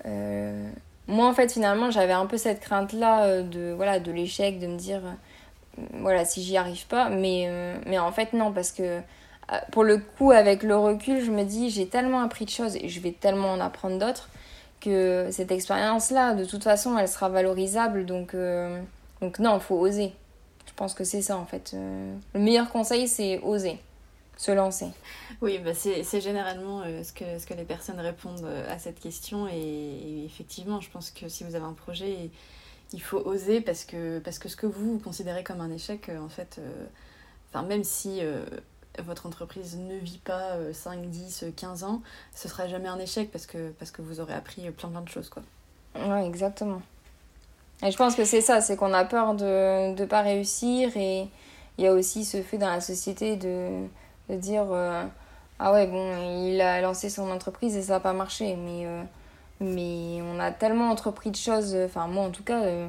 [0.05, 0.69] Euh,
[1.07, 4.77] moi, en fait, finalement, j'avais un peu cette crainte-là de, voilà, de l'échec, de me
[4.77, 5.01] dire,
[5.95, 7.09] voilà, si j'y arrive pas.
[7.09, 7.49] Mais,
[7.85, 9.01] mais en fait, non, parce que
[9.73, 12.87] pour le coup, avec le recul, je me dis, j'ai tellement appris de choses et
[12.87, 14.29] je vais tellement en apprendre d'autres
[14.81, 18.05] que cette expérience-là, de toute façon, elle sera valorisable.
[18.05, 18.81] Donc, euh,
[19.21, 20.13] donc non, il faut oser.
[20.67, 21.71] Je pense que c'est ça, en fait.
[21.73, 23.79] Euh, le meilleur conseil, c'est oser,
[24.35, 24.87] se lancer.
[25.41, 29.47] Oui, bah c'est généralement euh, ce, que, ce que les personnes répondent à cette question.
[29.47, 32.29] Et, effectivement, je pense que si vous avez un projet,
[32.91, 36.29] il faut oser parce que, parce que ce que vous, considérez comme un échec, en
[36.29, 36.59] fait,
[37.49, 38.21] enfin, même si
[38.99, 42.01] votre entreprise ne vit pas 5, 10, 15 ans,
[42.35, 45.09] ce sera jamais un échec parce que, parce que vous aurez appris plein plein de
[45.09, 45.29] choses.
[45.29, 45.43] Quoi.
[45.95, 46.81] Ouais, exactement.
[47.83, 51.27] Et je pense que c'est ça, c'est qu'on a peur de ne pas réussir et
[51.77, 53.87] il y a aussi ce fait dans la société de,
[54.29, 55.03] de dire euh,
[55.57, 59.01] ah ouais bon il a lancé son entreprise et ça n'a pas marché mais, euh,
[59.59, 62.87] mais on a tellement entrepris de choses, enfin moi en tout cas euh,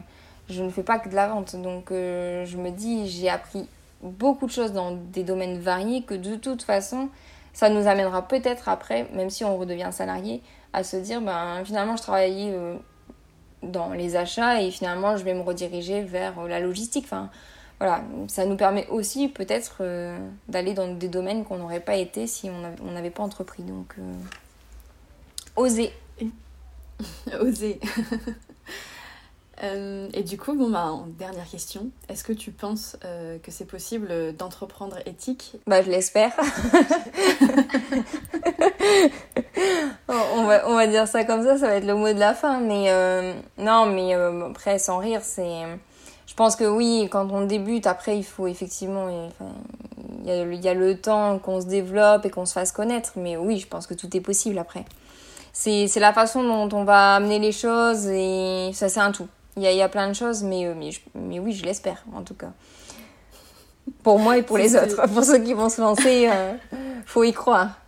[0.51, 3.67] je ne fais pas que de la vente donc je me dis j'ai appris
[4.03, 7.09] beaucoup de choses dans des domaines variés que de toute façon,
[7.53, 10.43] ça nous amènera peut-être après, même si on redevient salarié,
[10.73, 12.77] à se dire ben finalement je travaillais euh,
[13.63, 17.05] dans les achats et finalement je vais me rediriger vers euh, la logistique.
[17.05, 17.31] Enfin
[17.79, 22.27] voilà, ça nous permet aussi peut-être euh, d'aller dans des domaines qu'on n'aurait pas été
[22.27, 23.63] si on n'avait pas entrepris.
[23.63, 23.97] Donc
[25.57, 25.93] oser.
[27.41, 27.81] oser.
[29.63, 31.91] Euh, et du coup, bon, bah, dernière question.
[32.09, 35.57] Est-ce que tu penses euh, que c'est possible d'entreprendre éthique?
[35.67, 36.33] Bah, je l'espère.
[40.09, 42.35] on, va, on va dire ça comme ça, ça va être le mot de la
[42.35, 42.59] fin.
[42.61, 45.63] Mais euh, non, mais après, sans rire, c'est.
[46.27, 49.31] Je pense que oui, quand on débute, après, il faut effectivement.
[50.25, 52.73] Il y, a, il y a le temps qu'on se développe et qu'on se fasse
[52.73, 53.13] connaître.
[53.17, 54.85] Mais oui, je pense que tout est possible après.
[55.53, 59.29] c'est la façon dont on va amener les choses et ça c'est un tout.
[59.57, 62.05] Il y a, y a, plein de choses, mais, euh, mais, mais oui, je l'espère
[62.15, 62.53] en tout cas.
[64.03, 65.07] Pour moi et pour les autres.
[65.09, 66.55] Pour ceux qui vont se lancer, euh,
[67.05, 67.79] faut y croire.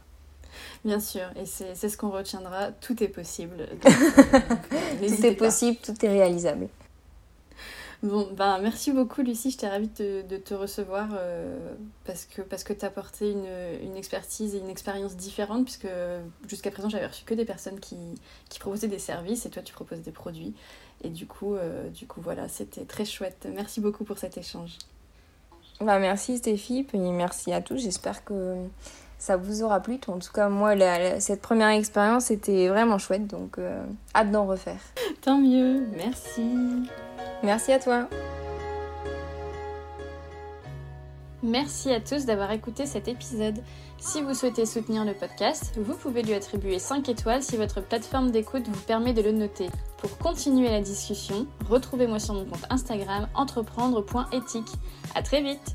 [0.84, 2.70] Bien sûr, et c'est ce qu'on retiendra.
[2.72, 3.66] Tout est possible.
[3.82, 6.68] tout est possible, tout est réalisable.
[8.04, 11.72] Bon, ben, merci beaucoup Lucie, j'étais ravie de, de, te recevoir euh,
[12.04, 13.46] parce que, parce que tu as apporté une,
[13.82, 15.88] une, expertise et une expérience différente puisque
[16.46, 17.96] jusqu'à présent j'avais reçu que des personnes qui,
[18.50, 20.52] qui, proposaient des services et toi tu proposes des produits.
[21.04, 23.46] Et du coup, euh, du coup voilà, c'était très chouette.
[23.54, 24.78] Merci beaucoup pour cet échange.
[25.80, 27.78] Bah, merci Stéphie, et merci à tous.
[27.78, 28.56] J'espère que
[29.18, 29.98] ça vous aura plu.
[30.06, 30.74] En tout cas, moi,
[31.20, 33.84] cette première expérience était vraiment chouette, donc euh,
[34.14, 34.80] hâte d'en refaire.
[35.20, 36.56] Tant mieux, merci.
[37.42, 38.08] Merci à toi.
[41.42, 43.58] Merci à tous d'avoir écouté cet épisode.
[44.06, 48.30] Si vous souhaitez soutenir le podcast, vous pouvez lui attribuer 5 étoiles si votre plateforme
[48.30, 49.70] d'écoute vous permet de le noter.
[49.96, 54.70] Pour continuer la discussion, retrouvez-moi sur mon compte Instagram entreprendre.éthique.
[55.14, 55.74] À très vite